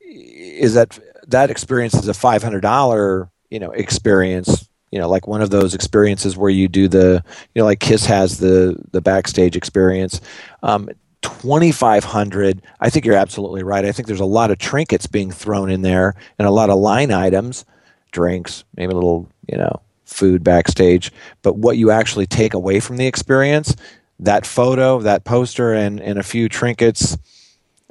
is 0.00 0.74
that 0.74 0.98
that 1.28 1.50
experience 1.50 1.94
is 1.94 2.08
a 2.08 2.14
five 2.14 2.42
hundred 2.42 2.60
dollar 2.60 3.30
you 3.50 3.58
know 3.58 3.70
experience 3.70 4.68
you 4.90 4.98
know 4.98 5.08
like 5.08 5.26
one 5.26 5.42
of 5.42 5.50
those 5.50 5.74
experiences 5.74 6.36
where 6.36 6.50
you 6.50 6.68
do 6.68 6.88
the 6.88 7.22
you 7.54 7.60
know 7.60 7.64
like 7.64 7.80
kiss 7.80 8.06
has 8.06 8.38
the 8.38 8.76
the 8.92 9.00
backstage 9.00 9.56
experience. 9.56 10.20
Um, 10.62 10.88
2500 11.22 12.62
i 12.80 12.90
think 12.90 13.06
you're 13.06 13.14
absolutely 13.14 13.62
right. 13.62 13.84
I 13.84 13.92
think 13.92 14.08
there's 14.08 14.18
a 14.18 14.24
lot 14.24 14.50
of 14.50 14.58
trinkets 14.58 15.06
being 15.06 15.30
thrown 15.30 15.70
in 15.70 15.82
there 15.82 16.16
and 16.36 16.48
a 16.48 16.50
lot 16.50 16.68
of 16.68 16.80
line 16.80 17.12
items 17.12 17.64
drinks 18.10 18.64
maybe 18.76 18.90
a 18.90 18.96
little 18.96 19.28
you 19.48 19.56
know 19.56 19.80
food 20.12 20.44
backstage. 20.44 21.12
But 21.42 21.56
what 21.56 21.78
you 21.78 21.90
actually 21.90 22.26
take 22.26 22.54
away 22.54 22.80
from 22.80 22.96
the 22.96 23.06
experience 23.06 23.74
that 24.20 24.46
photo 24.46 25.00
that 25.00 25.24
poster 25.24 25.72
and 25.72 26.00
and 26.00 26.18
a 26.18 26.22
few 26.22 26.48
trinkets 26.48 27.16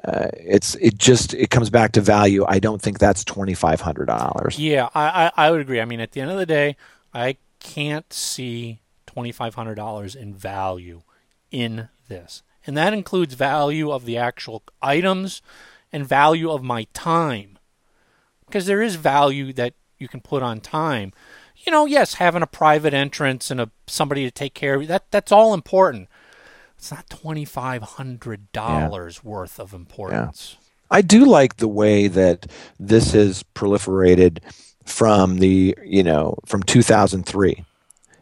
uh, 0.03 0.29
it's 0.33 0.75
it 0.75 0.97
just 0.97 1.33
it 1.33 1.49
comes 1.49 1.69
back 1.69 1.91
to 1.93 2.01
value. 2.01 2.43
I 2.47 2.59
don't 2.59 2.81
think 2.81 2.99
that's 2.99 3.23
twenty 3.23 3.53
five 3.53 3.81
hundred 3.81 4.05
dollars. 4.05 4.57
Yeah, 4.57 4.89
I, 4.95 5.31
I, 5.35 5.47
I 5.47 5.51
would 5.51 5.61
agree. 5.61 5.79
I 5.79 5.85
mean, 5.85 5.99
at 5.99 6.11
the 6.11 6.21
end 6.21 6.31
of 6.31 6.37
the 6.37 6.45
day, 6.45 6.75
I 7.13 7.37
can't 7.59 8.11
see 8.11 8.81
twenty 9.05 9.31
five 9.31 9.55
hundred 9.55 9.75
dollars 9.75 10.15
in 10.15 10.33
value 10.33 11.03
in 11.51 11.89
this, 12.07 12.41
and 12.65 12.75
that 12.77 12.93
includes 12.93 13.35
value 13.35 13.91
of 13.91 14.05
the 14.05 14.17
actual 14.17 14.63
items 14.81 15.41
and 15.91 16.07
value 16.07 16.49
of 16.49 16.63
my 16.63 16.87
time, 16.93 17.59
because 18.45 18.65
there 18.65 18.81
is 18.81 18.95
value 18.95 19.53
that 19.53 19.73
you 19.97 20.07
can 20.07 20.21
put 20.21 20.41
on 20.41 20.59
time. 20.59 21.13
You 21.63 21.71
know, 21.71 21.85
yes, 21.85 22.15
having 22.15 22.41
a 22.41 22.47
private 22.47 22.93
entrance 22.93 23.51
and 23.51 23.61
a 23.61 23.69
somebody 23.85 24.23
to 24.23 24.31
take 24.31 24.55
care 24.55 24.73
of 24.73 24.81
you 24.81 24.87
that 24.87 25.11
that's 25.11 25.31
all 25.31 25.53
important 25.53 26.09
it's 26.81 26.91
not 26.91 27.07
twenty 27.11 27.45
five 27.45 27.83
hundred 27.83 28.51
dollars 28.53 29.21
yeah. 29.23 29.29
worth 29.29 29.59
of 29.59 29.71
importance. 29.71 30.57
Yeah. 30.59 30.67
I 30.89 31.01
do 31.03 31.25
like 31.25 31.57
the 31.57 31.67
way 31.67 32.07
that 32.07 32.47
this 32.79 33.11
has 33.11 33.43
proliferated 33.53 34.39
from 34.83 35.37
the 35.37 35.77
you 35.85 36.01
know 36.01 36.39
from 36.47 36.63
2003 36.63 37.65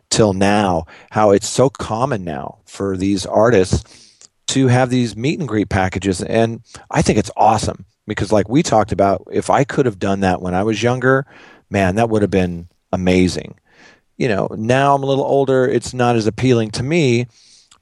till 0.09 0.33
now. 0.33 0.85
How 1.11 1.31
it's 1.31 1.47
so 1.47 1.69
common 1.69 2.25
now 2.25 2.57
for 2.65 2.97
these 2.97 3.25
artists 3.25 4.27
to 4.47 4.67
have 4.67 4.89
these 4.89 5.15
meet 5.15 5.39
and 5.39 5.47
greet 5.47 5.69
packages, 5.69 6.21
and 6.21 6.61
I 6.91 7.01
think 7.01 7.17
it's 7.17 7.31
awesome 7.37 7.85
because, 8.07 8.33
like 8.33 8.49
we 8.49 8.61
talked 8.61 8.91
about, 8.91 9.25
if 9.31 9.49
I 9.49 9.63
could 9.63 9.85
have 9.85 9.99
done 9.99 10.19
that 10.19 10.41
when 10.41 10.53
I 10.53 10.63
was 10.63 10.83
younger, 10.83 11.25
man, 11.69 11.95
that 11.95 12.09
would 12.09 12.23
have 12.23 12.31
been 12.31 12.67
amazing. 12.91 13.57
You 14.17 14.27
know, 14.27 14.49
now 14.57 14.95
I'm 14.95 15.03
a 15.03 15.05
little 15.05 15.23
older; 15.23 15.65
it's 15.65 15.93
not 15.93 16.17
as 16.17 16.27
appealing 16.27 16.71
to 16.71 16.83
me, 16.83 17.27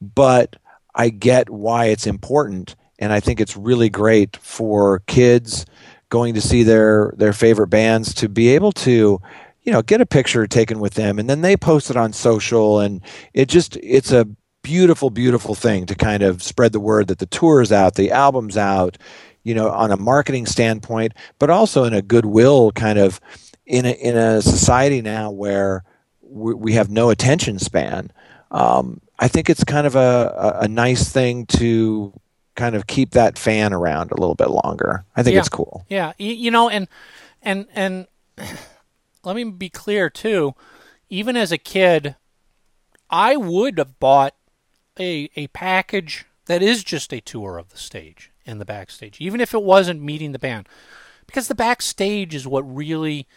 but 0.00 0.54
I 0.98 1.08
get 1.08 1.48
why 1.48 1.86
it's 1.86 2.06
important 2.06 2.76
and 2.98 3.12
I 3.12 3.20
think 3.20 3.40
it's 3.40 3.56
really 3.56 3.88
great 3.88 4.36
for 4.36 5.00
kids 5.06 5.64
going 6.10 6.34
to 6.34 6.40
see 6.40 6.62
their 6.62 7.14
their 7.16 7.32
favorite 7.32 7.68
bands 7.68 8.12
to 8.14 8.28
be 8.28 8.48
able 8.48 8.72
to 8.72 9.20
you 9.62 9.72
know 9.72 9.82
get 9.82 10.00
a 10.00 10.06
picture 10.06 10.46
taken 10.46 10.80
with 10.80 10.94
them 10.94 11.18
and 11.18 11.30
then 11.30 11.40
they 11.40 11.56
post 11.56 11.90
it 11.90 11.96
on 11.96 12.12
social 12.12 12.80
and 12.80 13.00
it 13.32 13.48
just 13.48 13.76
it's 13.82 14.12
a 14.12 14.28
beautiful 14.62 15.08
beautiful 15.08 15.54
thing 15.54 15.86
to 15.86 15.94
kind 15.94 16.22
of 16.22 16.42
spread 16.42 16.72
the 16.72 16.80
word 16.80 17.06
that 17.08 17.18
the 17.18 17.26
tour 17.26 17.62
is 17.62 17.72
out 17.72 17.94
the 17.94 18.10
album's 18.10 18.56
out 18.56 18.98
you 19.44 19.54
know 19.54 19.70
on 19.70 19.90
a 19.90 19.96
marketing 19.96 20.44
standpoint 20.44 21.14
but 21.38 21.48
also 21.48 21.84
in 21.84 21.94
a 21.94 22.02
goodwill 22.02 22.72
kind 22.72 22.98
of 22.98 23.20
in 23.68 23.84
a, 23.84 23.90
in 23.90 24.16
a 24.16 24.42
society 24.42 25.00
now 25.00 25.30
where 25.30 25.84
we, 26.22 26.54
we 26.54 26.72
have 26.72 26.90
no 26.90 27.10
attention 27.10 27.58
span. 27.58 28.10
Um, 28.50 29.00
i 29.18 29.28
think 29.28 29.50
it's 29.50 29.64
kind 29.64 29.86
of 29.86 29.96
a, 29.96 30.58
a, 30.62 30.68
nice 30.68 31.10
thing 31.10 31.46
to 31.46 32.12
kind 32.58 32.74
of 32.74 32.88
keep 32.88 33.12
that 33.12 33.38
fan 33.38 33.72
around 33.72 34.10
a 34.10 34.16
little 34.16 34.34
bit 34.34 34.50
longer. 34.50 35.04
I 35.16 35.22
think 35.22 35.34
yeah. 35.34 35.40
it's 35.40 35.48
cool. 35.48 35.86
Yeah, 35.88 36.12
you 36.18 36.50
know, 36.50 36.68
and 36.68 36.88
and 37.40 37.66
and 37.72 38.08
let 39.24 39.36
me 39.36 39.44
be 39.44 39.70
clear 39.70 40.10
too. 40.10 40.54
Even 41.08 41.36
as 41.36 41.52
a 41.52 41.58
kid, 41.58 42.16
I 43.08 43.36
would 43.36 43.78
have 43.78 43.98
bought 44.00 44.34
a 44.98 45.30
a 45.36 45.46
package 45.48 46.26
that 46.46 46.62
is 46.62 46.82
just 46.82 47.14
a 47.14 47.20
tour 47.20 47.56
of 47.56 47.70
the 47.70 47.78
stage 47.78 48.32
and 48.44 48.60
the 48.60 48.66
backstage, 48.66 49.20
even 49.20 49.40
if 49.40 49.54
it 49.54 49.62
wasn't 49.62 50.02
meeting 50.02 50.32
the 50.32 50.38
band, 50.38 50.68
because 51.26 51.46
the 51.46 51.54
backstage 51.54 52.34
is 52.34 52.46
what 52.46 52.62
really 52.62 53.28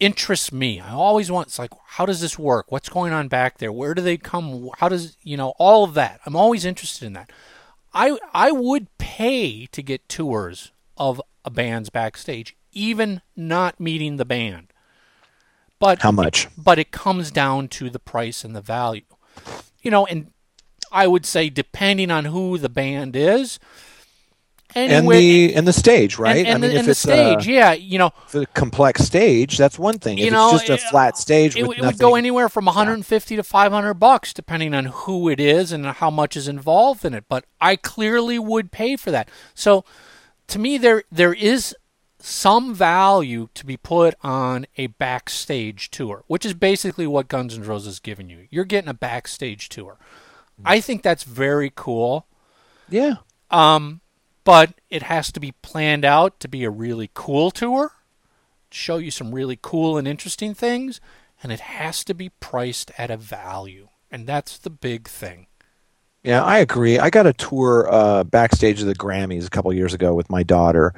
interests 0.00 0.52
me. 0.52 0.80
I 0.80 0.90
always 0.90 1.30
want 1.30 1.48
it's 1.48 1.58
like, 1.58 1.72
how 1.86 2.06
does 2.06 2.20
this 2.20 2.38
work? 2.38 2.70
What's 2.70 2.88
going 2.88 3.12
on 3.12 3.28
back 3.28 3.58
there? 3.58 3.72
Where 3.72 3.94
do 3.94 4.02
they 4.02 4.16
come? 4.16 4.70
How 4.78 4.88
does 4.88 5.16
you 5.22 5.36
know 5.36 5.54
all 5.58 5.84
of 5.84 5.94
that? 5.94 6.20
I'm 6.26 6.36
always 6.36 6.64
interested 6.64 7.06
in 7.06 7.12
that. 7.14 7.30
I 7.92 8.18
I 8.32 8.52
would 8.52 8.86
pay 8.98 9.66
to 9.66 9.82
get 9.82 10.08
tours 10.08 10.72
of 10.96 11.20
a 11.44 11.50
band's 11.50 11.90
backstage, 11.90 12.56
even 12.72 13.22
not 13.36 13.80
meeting 13.80 14.16
the 14.16 14.24
band. 14.24 14.72
But 15.78 16.02
how 16.02 16.12
much? 16.12 16.48
But 16.56 16.78
it 16.78 16.90
comes 16.90 17.30
down 17.30 17.68
to 17.68 17.88
the 17.90 18.00
price 18.00 18.44
and 18.44 18.54
the 18.54 18.60
value. 18.60 19.02
You 19.80 19.90
know, 19.90 20.06
and 20.06 20.32
I 20.90 21.06
would 21.06 21.24
say 21.24 21.50
depending 21.50 22.10
on 22.10 22.26
who 22.26 22.58
the 22.58 22.68
band 22.68 23.14
is, 23.14 23.58
and 24.74 25.08
the 25.08 25.54
and 25.54 25.66
the 25.66 25.72
stage, 25.72 26.18
right? 26.18 26.38
And, 26.38 26.48
and 26.48 26.64
I 26.64 26.68
mean, 26.68 26.74
the, 26.74 26.80
if 26.80 26.88
it's 26.88 27.00
stage, 27.00 27.48
a, 27.48 27.50
yeah, 27.50 27.72
you 27.72 27.98
know, 27.98 28.12
the 28.32 28.46
complex 28.46 29.02
stage, 29.02 29.56
that's 29.56 29.78
one 29.78 29.98
thing. 29.98 30.18
If 30.18 30.26
you 30.26 30.30
know, 30.30 30.54
it's 30.54 30.64
just 30.64 30.84
a 30.84 30.90
flat 30.90 31.16
stage, 31.16 31.56
it, 31.56 31.60
it 31.60 31.66
nothing, 31.66 31.84
would 31.84 31.98
go 31.98 32.14
anywhere 32.14 32.48
from 32.48 32.66
150 32.66 33.34
yeah. 33.34 33.36
to 33.36 33.42
500 33.42 33.94
bucks, 33.94 34.32
depending 34.32 34.74
on 34.74 34.86
who 34.86 35.28
it 35.28 35.40
is 35.40 35.72
and 35.72 35.86
how 35.86 36.10
much 36.10 36.36
is 36.36 36.48
involved 36.48 37.04
in 37.04 37.14
it. 37.14 37.24
But 37.28 37.44
I 37.60 37.76
clearly 37.76 38.38
would 38.38 38.70
pay 38.70 38.96
for 38.96 39.10
that. 39.10 39.30
So, 39.54 39.84
to 40.48 40.58
me, 40.58 40.76
there 40.76 41.04
there 41.10 41.34
is 41.34 41.74
some 42.20 42.74
value 42.74 43.48
to 43.54 43.64
be 43.64 43.76
put 43.76 44.14
on 44.22 44.66
a 44.76 44.88
backstage 44.88 45.90
tour, 45.90 46.24
which 46.26 46.44
is 46.44 46.52
basically 46.52 47.06
what 47.06 47.28
Guns 47.28 47.56
N' 47.56 47.64
Roses 47.64 47.94
is 47.94 48.00
giving 48.00 48.28
you. 48.28 48.48
You're 48.50 48.64
getting 48.64 48.90
a 48.90 48.94
backstage 48.94 49.68
tour. 49.68 49.98
I 50.64 50.80
think 50.80 51.02
that's 51.02 51.22
very 51.22 51.72
cool. 51.74 52.26
Yeah. 52.88 53.16
Um, 53.50 54.00
but 54.48 54.72
it 54.88 55.02
has 55.02 55.30
to 55.30 55.38
be 55.38 55.52
planned 55.60 56.06
out 56.06 56.40
to 56.40 56.48
be 56.48 56.64
a 56.64 56.70
really 56.70 57.10
cool 57.12 57.50
tour, 57.50 57.92
show 58.70 58.96
you 58.96 59.10
some 59.10 59.34
really 59.34 59.58
cool 59.60 59.98
and 59.98 60.08
interesting 60.08 60.54
things, 60.54 61.02
and 61.42 61.52
it 61.52 61.60
has 61.60 62.02
to 62.02 62.14
be 62.14 62.30
priced 62.40 62.90
at 62.96 63.10
a 63.10 63.16
value. 63.18 63.88
And 64.10 64.26
that's 64.26 64.56
the 64.56 64.70
big 64.70 65.06
thing. 65.06 65.48
Yeah, 66.22 66.42
I 66.42 66.60
agree. 66.60 66.98
I 66.98 67.10
got 67.10 67.26
a 67.26 67.34
tour 67.34 67.92
uh, 67.92 68.24
backstage 68.24 68.80
of 68.80 68.86
the 68.86 68.94
Grammys 68.94 69.46
a 69.46 69.50
couple 69.50 69.70
years 69.74 69.92
ago 69.92 70.14
with 70.14 70.30
my 70.30 70.44
daughter, 70.44 70.94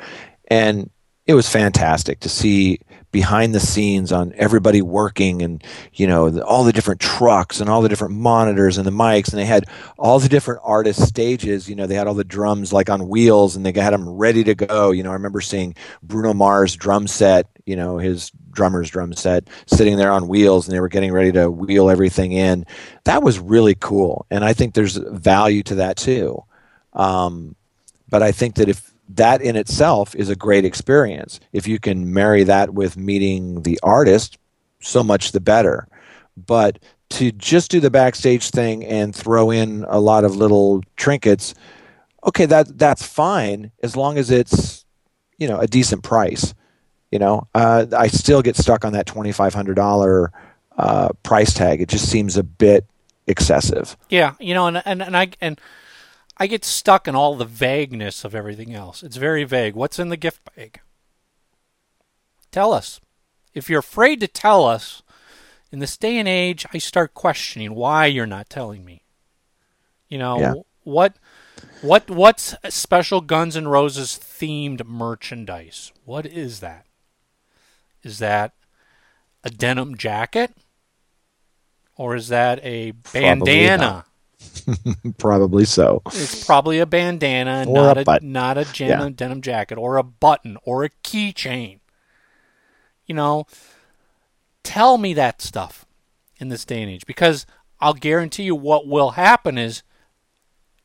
and 0.46 0.88
it 1.30 1.34
was 1.34 1.48
fantastic 1.48 2.20
to 2.20 2.28
see 2.28 2.80
behind 3.12 3.54
the 3.54 3.60
scenes 3.60 4.12
on 4.12 4.32
everybody 4.36 4.82
working 4.82 5.42
and 5.42 5.64
you 5.94 6.06
know 6.06 6.30
the, 6.30 6.44
all 6.44 6.62
the 6.62 6.72
different 6.72 7.00
trucks 7.00 7.60
and 7.60 7.68
all 7.68 7.82
the 7.82 7.88
different 7.88 8.14
monitors 8.14 8.78
and 8.78 8.86
the 8.86 8.92
mics 8.92 9.30
and 9.30 9.38
they 9.38 9.44
had 9.44 9.64
all 9.98 10.18
the 10.20 10.28
different 10.28 10.60
artist 10.62 11.02
stages 11.06 11.68
you 11.68 11.74
know 11.74 11.86
they 11.86 11.94
had 11.94 12.06
all 12.06 12.14
the 12.14 12.24
drums 12.24 12.72
like 12.72 12.88
on 12.88 13.08
wheels 13.08 13.56
and 13.56 13.66
they 13.66 13.72
had 13.80 13.92
them 13.92 14.08
ready 14.08 14.44
to 14.44 14.54
go. 14.54 14.90
You 14.90 15.02
know 15.02 15.10
i 15.10 15.14
remember 15.14 15.40
seeing 15.40 15.74
bruno 16.02 16.34
mars 16.34 16.76
drum 16.76 17.06
set 17.06 17.48
you 17.66 17.74
know 17.74 17.98
his 17.98 18.30
drummer's 18.52 18.90
drum 18.90 19.12
set 19.12 19.48
sitting 19.66 19.96
there 19.96 20.12
on 20.12 20.28
wheels 20.28 20.66
and 20.66 20.74
they 20.74 20.80
were 20.80 20.88
getting 20.88 21.12
ready 21.12 21.32
to 21.32 21.50
wheel 21.50 21.90
everything 21.90 22.32
in. 22.32 22.64
That 23.04 23.22
was 23.22 23.38
really 23.38 23.74
cool 23.74 24.26
and 24.30 24.44
i 24.44 24.52
think 24.52 24.74
there's 24.74 24.96
value 24.96 25.62
to 25.64 25.76
that 25.76 25.96
too. 25.96 26.44
Um, 26.92 27.56
but 28.08 28.22
i 28.22 28.30
think 28.30 28.56
that 28.56 28.68
if 28.68 28.89
that 29.16 29.42
in 29.42 29.56
itself 29.56 30.14
is 30.14 30.28
a 30.28 30.36
great 30.36 30.64
experience. 30.64 31.40
If 31.52 31.66
you 31.66 31.78
can 31.78 32.12
marry 32.12 32.44
that 32.44 32.74
with 32.74 32.96
meeting 32.96 33.62
the 33.62 33.78
artist, 33.82 34.38
so 34.80 35.02
much 35.02 35.32
the 35.32 35.40
better. 35.40 35.88
But 36.36 36.78
to 37.10 37.32
just 37.32 37.70
do 37.70 37.80
the 37.80 37.90
backstage 37.90 38.50
thing 38.50 38.84
and 38.84 39.14
throw 39.14 39.50
in 39.50 39.84
a 39.88 39.98
lot 39.98 40.24
of 40.24 40.36
little 40.36 40.82
trinkets, 40.96 41.54
okay, 42.24 42.46
that 42.46 42.78
that's 42.78 43.04
fine 43.04 43.72
as 43.82 43.96
long 43.96 44.16
as 44.16 44.30
it's 44.30 44.84
you 45.38 45.48
know 45.48 45.58
a 45.58 45.66
decent 45.66 46.02
price. 46.02 46.54
You 47.10 47.18
know, 47.18 47.48
uh, 47.54 47.86
I 47.96 48.06
still 48.06 48.42
get 48.42 48.56
stuck 48.56 48.84
on 48.84 48.92
that 48.92 49.06
twenty 49.06 49.32
five 49.32 49.54
hundred 49.54 49.74
dollar 49.74 50.30
uh, 50.78 51.08
price 51.24 51.52
tag. 51.52 51.80
It 51.80 51.88
just 51.88 52.08
seems 52.08 52.36
a 52.36 52.44
bit 52.44 52.86
excessive. 53.26 53.96
Yeah, 54.08 54.34
you 54.38 54.54
know, 54.54 54.68
and 54.68 54.80
and, 54.84 55.02
and 55.02 55.16
I 55.16 55.30
and 55.40 55.60
I 56.40 56.46
get 56.46 56.64
stuck 56.64 57.07
in 57.07 57.14
all 57.14 57.37
the 57.37 57.44
vagueness 57.44 58.24
of 58.24 58.35
everything 58.35 58.74
else. 58.74 59.03
It's 59.03 59.18
very 59.18 59.44
vague. 59.44 59.74
What's 59.74 59.98
in 59.98 60.09
the 60.09 60.16
gift 60.16 60.40
bag? 60.57 60.81
Tell 62.50 62.72
us. 62.72 62.98
If 63.53 63.68
you're 63.68 63.81
afraid 63.81 64.20
to 64.20 64.26
tell 64.26 64.64
us, 64.64 65.03
in 65.70 65.81
this 65.81 65.98
day 65.98 66.16
and 66.16 66.26
age, 66.26 66.64
I 66.72 66.79
start 66.79 67.12
questioning 67.12 67.74
why 67.74 68.07
you're 68.07 68.26
not 68.26 68.48
telling 68.48 68.87
me. 68.87 69.03
You 70.09 70.16
know, 70.16 70.40
yeah. 70.40 70.55
what 70.83 71.16
what 71.83 72.11
what's 72.11 72.55
special 72.70 73.20
Guns 73.20 73.55
N' 73.55 73.68
Roses 73.68 74.18
themed 74.18 74.87
merchandise? 74.87 75.92
What 76.07 76.24
is 76.24 76.61
that? 76.61 76.87
Is 78.03 78.18
that 78.18 78.55
a 79.44 79.50
denim 79.50 79.96
jacket? 79.96 80.53
Or 81.96 82.16
is 82.16 82.29
that 82.29 82.61
a 82.64 82.92
bandana? 83.12 84.07
probably 85.18 85.64
so. 85.64 86.03
It's 86.07 86.44
probably 86.44 86.79
a 86.79 86.87
bandana, 86.87 87.64
or 87.68 87.94
not 87.94 87.98
a, 87.98 88.26
not 88.26 88.59
a 88.59 88.64
denim, 88.64 89.09
yeah. 89.09 89.14
denim 89.14 89.40
jacket, 89.42 89.79
or 89.79 89.96
a 89.96 90.03
button, 90.03 90.57
or 90.64 90.85
a 90.85 90.90
keychain. 91.05 91.81
You 93.07 93.14
know, 93.14 93.46
tell 94.62 94.98
me 94.98 95.14
that 95.14 95.42
stuff 95.42 95.85
in 96.38 96.48
this 96.48 96.64
day 96.64 96.83
and 96.83 96.90
age, 96.90 97.07
because 97.07 97.46
I'll 97.81 97.94
guarantee 97.94 98.44
you 98.44 98.55
what 98.55 98.87
will 98.87 99.11
happen 99.11 99.59
is 99.59 99.83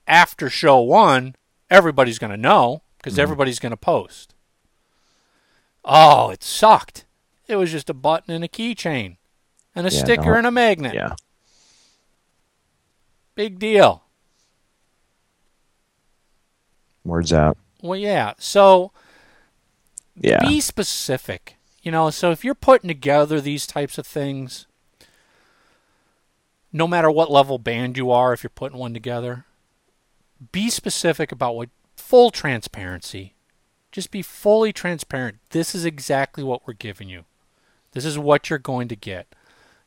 after 0.08 0.50
show 0.50 0.80
one, 0.80 1.36
everybody's 1.70 2.20
going 2.20 2.32
to 2.32 2.38
know 2.38 2.82
because 2.98 3.14
mm-hmm. 3.14 3.22
everybody's 3.22 3.60
going 3.60 3.72
to 3.72 3.78
post. 3.78 4.34
Oh, 5.84 6.30
it 6.30 6.44
sucked. 6.44 7.06
It 7.48 7.58
was 7.58 7.72
just 7.72 7.90
a 7.90 7.94
button 7.94 8.34
and 8.34 8.44
a 8.44 8.48
keychain, 8.48 9.18
and 9.76 9.86
a 9.86 9.92
yeah, 9.92 10.00
sticker 10.00 10.32
no, 10.32 10.34
and 10.34 10.48
a 10.48 10.52
magnet. 10.52 10.96
Yeah. 10.96 11.16
Big 13.36 13.60
deal. 13.60 14.04
Words 17.04 17.32
out. 17.32 17.58
Well, 17.82 18.00
yeah. 18.00 18.34
So, 18.40 18.92
yeah. 20.20 20.40
Be 20.42 20.60
specific. 20.60 21.58
You 21.84 21.92
know, 21.92 22.10
so 22.10 22.32
if 22.32 22.44
you're 22.44 22.56
putting 22.56 22.88
together 22.88 23.40
these 23.40 23.68
types 23.68 23.98
of 23.98 24.08
things, 24.08 24.66
no 26.74 26.88
matter 26.88 27.12
what 27.12 27.30
level 27.30 27.60
band 27.60 27.96
you 27.96 28.10
are, 28.10 28.34
if 28.34 28.42
you're 28.42 28.50
putting 28.50 28.80
one 28.80 28.94
together, 28.94 29.46
be 30.52 30.70
specific 30.70 31.32
about 31.32 31.56
what 31.56 31.70
full 31.96 32.32
transparency. 32.32 33.36
Just 33.92 34.12
be 34.12 34.22
fully 34.22 34.74
transparent. 34.74 35.38
This 35.52 35.76
is 35.76 35.86
exactly 35.86 36.44
what 36.44 36.66
we're 36.66 36.74
giving 36.74 37.08
you. 37.08 37.26
This 37.92 38.04
is 38.04 38.18
what 38.18 38.50
you're 38.50 38.60
going 38.60 38.88
to 38.90 38.96
get. 38.96 39.28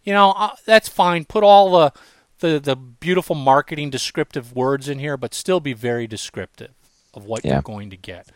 You 0.03 0.15
know, 0.15 0.31
uh, 0.37 0.55
that's 0.65 0.89
fine. 0.89 1.25
Put 1.25 1.45
all 1.45 1.73
the 1.73 1.93
the 2.41 2.59
the 2.59 2.77
beautiful 2.77 3.35
marketing 3.37 3.91
descriptive 3.91 4.55
words 4.55 4.89
in 4.89 4.99
here, 4.99 5.17
but 5.17 5.35
still 5.35 5.61
be 5.61 5.73
very 5.73 6.07
descriptive 6.07 6.73
of 7.15 7.25
what 7.25 7.45
yeah. 7.45 7.55
you're 7.55 7.63
going 7.63 7.91
to 7.91 7.97
get. 7.97 8.29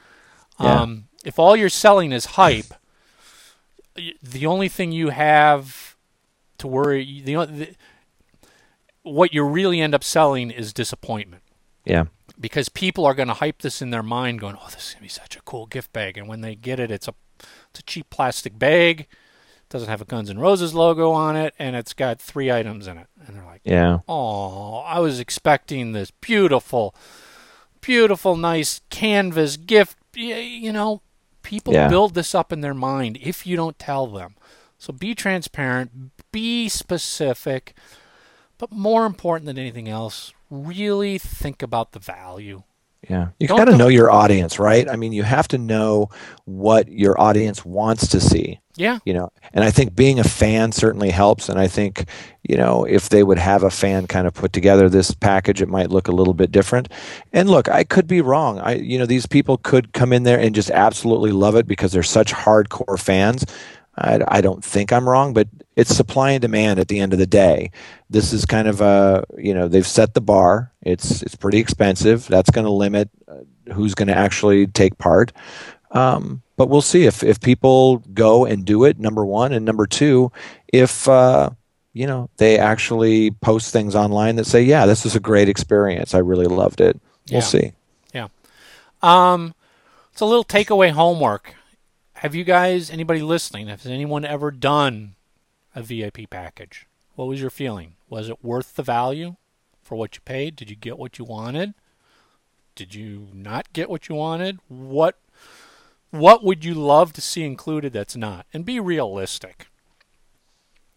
Yeah. 0.60 0.80
Um, 0.80 1.04
if 1.24 1.38
all 1.38 1.56
you're 1.56 1.68
selling 1.68 2.12
is 2.12 2.24
hype, 2.24 2.74
the 4.22 4.46
only 4.46 4.68
thing 4.68 4.92
you 4.92 5.10
have 5.10 5.96
to 6.58 6.66
worry 6.66 7.22
the, 7.24 7.34
the 7.46 7.74
what 9.02 9.34
you 9.34 9.44
really 9.44 9.80
end 9.80 9.94
up 9.94 10.04
selling 10.04 10.50
is 10.50 10.72
disappointment. 10.72 11.42
Yeah. 11.84 12.04
Because 12.40 12.68
people 12.68 13.04
are 13.04 13.14
going 13.14 13.28
to 13.28 13.34
hype 13.34 13.62
this 13.62 13.82
in 13.82 13.90
their 13.90 14.02
mind, 14.02 14.40
going, 14.40 14.56
"Oh, 14.60 14.66
this 14.66 14.88
is 14.88 14.94
going 14.94 14.98
to 14.98 15.02
be 15.02 15.08
such 15.08 15.36
a 15.36 15.42
cool 15.42 15.66
gift 15.66 15.92
bag," 15.92 16.16
and 16.16 16.28
when 16.28 16.40
they 16.40 16.54
get 16.54 16.80
it, 16.80 16.90
it's 16.90 17.08
a 17.08 17.14
it's 17.70 17.80
a 17.80 17.82
cheap 17.84 18.10
plastic 18.10 18.58
bag 18.58 19.06
doesn't 19.72 19.88
have 19.88 20.00
a 20.00 20.04
Guns 20.04 20.30
N' 20.30 20.38
Roses 20.38 20.74
logo 20.74 21.10
on 21.10 21.34
it, 21.34 21.54
and 21.58 21.74
it's 21.74 21.94
got 21.94 22.20
three 22.20 22.52
items 22.52 22.86
in 22.86 22.98
it. 22.98 23.08
And 23.26 23.36
they're 23.36 23.44
like, 23.44 23.62
yeah, 23.64 23.98
oh, 24.08 24.76
I 24.78 25.00
was 25.00 25.18
expecting 25.18 25.92
this 25.92 26.10
beautiful 26.10 26.94
beautiful, 27.80 28.36
nice 28.36 28.80
canvas 28.90 29.56
gift. 29.56 29.96
You 30.14 30.72
know, 30.72 31.02
people 31.42 31.72
Yeah. 31.74 31.88
build 31.88 32.14
this 32.14 32.32
up 32.32 32.52
in 32.52 32.60
their 32.60 32.74
mind 32.74 33.18
if 33.20 33.44
you 33.44 33.56
don't 33.56 33.76
tell 33.78 34.06
them. 34.06 34.36
So 34.78 34.92
be 34.92 35.14
transparent, 35.16 36.12
be 36.30 36.68
specific, 36.68 37.74
but 38.58 38.70
more 38.70 39.04
important 39.04 39.46
than 39.46 39.58
anything 39.58 39.88
else, 39.88 40.32
really 40.48 41.18
think 41.18 41.60
about 41.62 41.90
the 41.92 41.98
value. 41.98 42.62
Yeah. 43.08 43.28
You 43.40 43.48
got 43.48 43.64
to 43.64 43.76
know 43.76 43.88
your 43.88 44.10
audience, 44.10 44.58
right? 44.58 44.88
I 44.88 44.96
mean, 44.96 45.12
you 45.12 45.24
have 45.24 45.48
to 45.48 45.58
know 45.58 46.10
what 46.44 46.88
your 46.88 47.20
audience 47.20 47.64
wants 47.64 48.08
to 48.08 48.20
see. 48.20 48.60
Yeah. 48.76 49.00
you 49.04 49.12
know 49.12 49.30
and 49.52 49.62
i 49.64 49.70
think 49.70 49.94
being 49.94 50.18
a 50.18 50.24
fan 50.24 50.72
certainly 50.72 51.10
helps 51.10 51.50
and 51.50 51.58
i 51.60 51.68
think 51.68 52.06
you 52.42 52.56
know 52.56 52.84
if 52.84 53.10
they 53.10 53.22
would 53.22 53.36
have 53.36 53.62
a 53.64 53.70
fan 53.70 54.06
kind 54.06 54.26
of 54.26 54.32
put 54.32 54.54
together 54.54 54.88
this 54.88 55.10
package 55.12 55.60
it 55.60 55.68
might 55.68 55.90
look 55.90 56.08
a 56.08 56.12
little 56.12 56.32
bit 56.32 56.50
different 56.50 56.88
and 57.34 57.50
look 57.50 57.68
i 57.68 57.84
could 57.84 58.06
be 58.06 58.22
wrong 58.22 58.58
i 58.60 58.76
you 58.76 58.98
know 58.98 59.04
these 59.04 59.26
people 59.26 59.58
could 59.58 59.92
come 59.92 60.10
in 60.10 60.22
there 60.22 60.40
and 60.40 60.54
just 60.54 60.70
absolutely 60.70 61.32
love 61.32 61.54
it 61.54 61.66
because 61.66 61.92
they're 61.92 62.02
such 62.02 62.32
hardcore 62.32 62.98
fans 62.98 63.44
I, 63.96 64.20
I 64.26 64.40
don't 64.40 64.64
think 64.64 64.92
I'm 64.92 65.08
wrong, 65.08 65.34
but 65.34 65.48
it's 65.76 65.94
supply 65.94 66.30
and 66.32 66.40
demand 66.40 66.78
at 66.80 66.88
the 66.88 66.98
end 66.98 67.12
of 67.12 67.18
the 67.18 67.26
day. 67.26 67.70
This 68.08 68.32
is 68.32 68.46
kind 68.46 68.68
of 68.68 68.80
a, 68.80 69.24
you 69.36 69.54
know, 69.54 69.68
they've 69.68 69.86
set 69.86 70.14
the 70.14 70.20
bar. 70.20 70.72
It's 70.82 71.22
it's 71.22 71.36
pretty 71.36 71.58
expensive. 71.58 72.26
That's 72.26 72.50
going 72.50 72.64
to 72.64 72.70
limit 72.70 73.10
uh, 73.28 73.72
who's 73.72 73.94
going 73.94 74.08
to 74.08 74.16
actually 74.16 74.66
take 74.66 74.98
part. 74.98 75.32
Um, 75.90 76.42
but 76.56 76.68
we'll 76.68 76.80
see 76.80 77.04
if 77.04 77.22
if 77.22 77.40
people 77.40 77.98
go 78.14 78.44
and 78.44 78.64
do 78.64 78.84
it. 78.84 78.98
Number 78.98 79.24
one, 79.26 79.52
and 79.52 79.64
number 79.64 79.86
two, 79.86 80.32
if 80.72 81.06
uh, 81.08 81.50
you 81.92 82.06
know 82.06 82.30
they 82.38 82.58
actually 82.58 83.30
post 83.30 83.72
things 83.72 83.94
online 83.94 84.36
that 84.36 84.46
say, 84.46 84.62
"Yeah, 84.62 84.86
this 84.86 85.04
is 85.04 85.16
a 85.16 85.20
great 85.20 85.48
experience. 85.48 86.14
I 86.14 86.18
really 86.18 86.46
loved 86.46 86.80
it." 86.80 87.00
We'll 87.30 87.40
see. 87.42 87.72
Yeah. 88.14 88.28
Um, 89.02 89.54
it's 90.12 90.20
a 90.20 90.26
little 90.26 90.44
takeaway 90.44 90.90
homework. 90.90 91.54
Have 92.22 92.36
you 92.36 92.44
guys, 92.44 92.88
anybody 92.88 93.20
listening, 93.20 93.66
has 93.66 93.84
anyone 93.84 94.24
ever 94.24 94.52
done 94.52 95.16
a 95.74 95.82
VIP 95.82 96.30
package? 96.30 96.86
What 97.16 97.26
was 97.26 97.40
your 97.40 97.50
feeling? 97.50 97.96
Was 98.08 98.28
it 98.28 98.44
worth 98.44 98.76
the 98.76 98.84
value 98.84 99.34
for 99.82 99.96
what 99.96 100.14
you 100.14 100.20
paid? 100.24 100.54
Did 100.54 100.70
you 100.70 100.76
get 100.76 101.00
what 101.00 101.18
you 101.18 101.24
wanted? 101.24 101.74
Did 102.76 102.94
you 102.94 103.26
not 103.32 103.72
get 103.72 103.90
what 103.90 104.08
you 104.08 104.14
wanted? 104.14 104.60
What 104.68 105.18
what 106.10 106.44
would 106.44 106.64
you 106.64 106.74
love 106.74 107.12
to 107.14 107.20
see 107.20 107.42
included 107.42 107.92
that's 107.92 108.14
not? 108.14 108.46
And 108.52 108.64
be 108.64 108.78
realistic. 108.78 109.66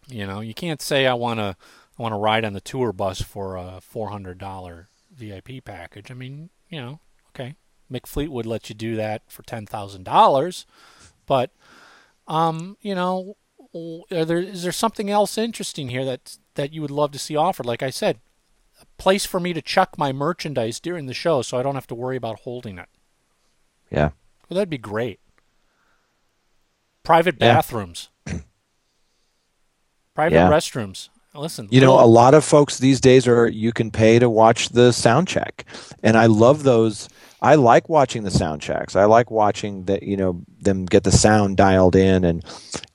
You 0.06 0.28
know, 0.28 0.38
you 0.38 0.54
can't 0.54 0.80
say 0.80 1.08
I 1.08 1.14
want 1.14 1.40
to 1.40 1.56
I 1.98 2.02
want 2.02 2.12
to 2.12 2.18
ride 2.18 2.44
on 2.44 2.52
the 2.52 2.60
tour 2.60 2.92
bus 2.92 3.20
for 3.20 3.56
a 3.56 3.80
$400 3.92 4.86
VIP 5.12 5.64
package. 5.64 6.08
I 6.08 6.14
mean, 6.14 6.50
you 6.68 6.80
know, 6.80 7.00
okay. 7.30 7.56
Mick 7.90 8.06
Fleetwood 8.06 8.46
lets 8.46 8.68
you 8.68 8.76
do 8.76 8.94
that 8.94 9.22
for 9.26 9.42
ten 9.42 9.66
thousand 9.66 10.04
dollars, 10.04 10.66
but 11.26 11.50
um, 12.28 12.76
you 12.80 12.94
know, 12.94 13.36
there 14.10 14.38
is 14.38 14.62
there 14.62 14.72
something 14.72 15.10
else 15.10 15.36
interesting 15.38 15.88
here 15.90 16.04
that 16.04 16.38
that 16.54 16.72
you 16.72 16.80
would 16.82 16.90
love 16.90 17.12
to 17.12 17.18
see 17.18 17.36
offered? 17.36 17.66
Like 17.66 17.82
I 17.82 17.90
said, 17.90 18.18
a 18.80 18.86
place 18.98 19.26
for 19.26 19.38
me 19.40 19.52
to 19.52 19.62
chuck 19.62 19.96
my 19.98 20.12
merchandise 20.12 20.80
during 20.80 21.06
the 21.06 21.14
show, 21.14 21.42
so 21.42 21.58
I 21.58 21.62
don't 21.62 21.74
have 21.74 21.86
to 21.88 21.94
worry 21.94 22.16
about 22.16 22.40
holding 22.40 22.78
it. 22.78 22.88
Yeah. 23.90 24.10
Well, 24.48 24.56
that'd 24.56 24.70
be 24.70 24.78
great. 24.78 25.20
Private 27.02 27.36
Yeah. 27.40 27.54
bathrooms, 27.54 28.08
private 30.14 30.36
Yeah. 30.36 30.48
restrooms. 30.50 31.08
Listen, 31.36 31.68
You 31.70 31.80
know, 31.80 32.00
a 32.00 32.06
lot 32.06 32.34
of 32.34 32.44
folks 32.44 32.78
these 32.78 33.00
days 33.00 33.26
are 33.28 33.46
you 33.48 33.72
can 33.72 33.90
pay 33.90 34.18
to 34.18 34.28
watch 34.28 34.70
the 34.70 34.92
sound 34.92 35.28
check. 35.28 35.64
And 36.02 36.16
I 36.16 36.26
love 36.26 36.62
those 36.62 37.08
I 37.42 37.56
like 37.56 37.88
watching 37.88 38.22
the 38.22 38.30
sound 38.30 38.62
checks. 38.62 38.96
I 38.96 39.04
like 39.04 39.30
watching 39.30 39.84
that, 39.84 40.02
you 40.02 40.16
know, 40.16 40.42
them 40.58 40.86
get 40.86 41.04
the 41.04 41.12
sound 41.12 41.58
dialed 41.58 41.94
in 41.94 42.24
and 42.24 42.42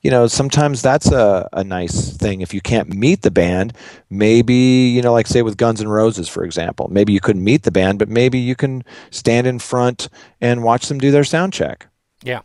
you 0.02 0.10
know, 0.10 0.26
sometimes 0.26 0.82
that's 0.82 1.12
a, 1.12 1.48
a 1.52 1.62
nice 1.62 2.16
thing. 2.16 2.40
If 2.40 2.52
you 2.52 2.60
can't 2.60 2.92
meet 2.92 3.22
the 3.22 3.30
band, 3.30 3.72
maybe, 4.10 4.54
you 4.54 5.00
know, 5.00 5.12
like 5.12 5.28
say 5.28 5.42
with 5.42 5.56
Guns 5.56 5.80
N' 5.80 5.88
Roses, 5.88 6.28
for 6.28 6.44
example, 6.44 6.88
maybe 6.90 7.12
you 7.12 7.20
couldn't 7.20 7.44
meet 7.44 7.62
the 7.62 7.70
band, 7.70 8.00
but 8.00 8.08
maybe 8.08 8.38
you 8.38 8.56
can 8.56 8.84
stand 9.10 9.46
in 9.46 9.60
front 9.60 10.08
and 10.40 10.64
watch 10.64 10.88
them 10.88 10.98
do 10.98 11.10
their 11.12 11.24
sound 11.24 11.52
check. 11.52 11.86
yeah. 12.22 12.40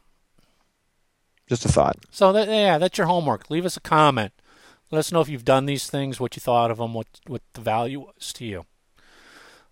Just 1.48 1.64
a 1.66 1.70
thought. 1.70 1.98
So 2.12 2.34
that, 2.34 2.50
yeah, 2.50 2.78
that's 2.78 2.98
your 2.98 3.08
homework. 3.08 3.50
Leave 3.50 3.66
us 3.66 3.78
a 3.78 3.80
comment. 3.80 4.34
Let 4.92 5.00
us 5.00 5.12
know 5.12 5.22
if 5.22 5.30
you've 5.30 5.46
done 5.46 5.66
these 5.66 5.90
things, 5.90 6.20
what 6.20 6.36
you 6.36 6.40
thought 6.40 6.72
of 6.72 6.78
them, 6.78 6.94
what 6.94 7.08
what 7.28 7.42
the 7.54 7.62
value 7.62 8.00
was 8.00 8.32
to 8.34 8.46
you. 8.46 8.66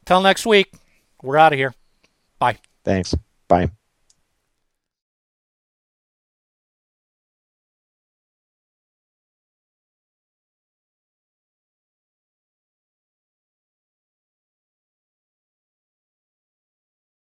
Till 0.06 0.22
next 0.22 0.46
week, 0.46 0.74
we're 1.22 1.38
out 1.38 1.54
of 1.54 1.58
here. 1.60 1.74
Bye. 2.38 2.58
Thanks. 2.84 3.16
Bye. 3.48 3.72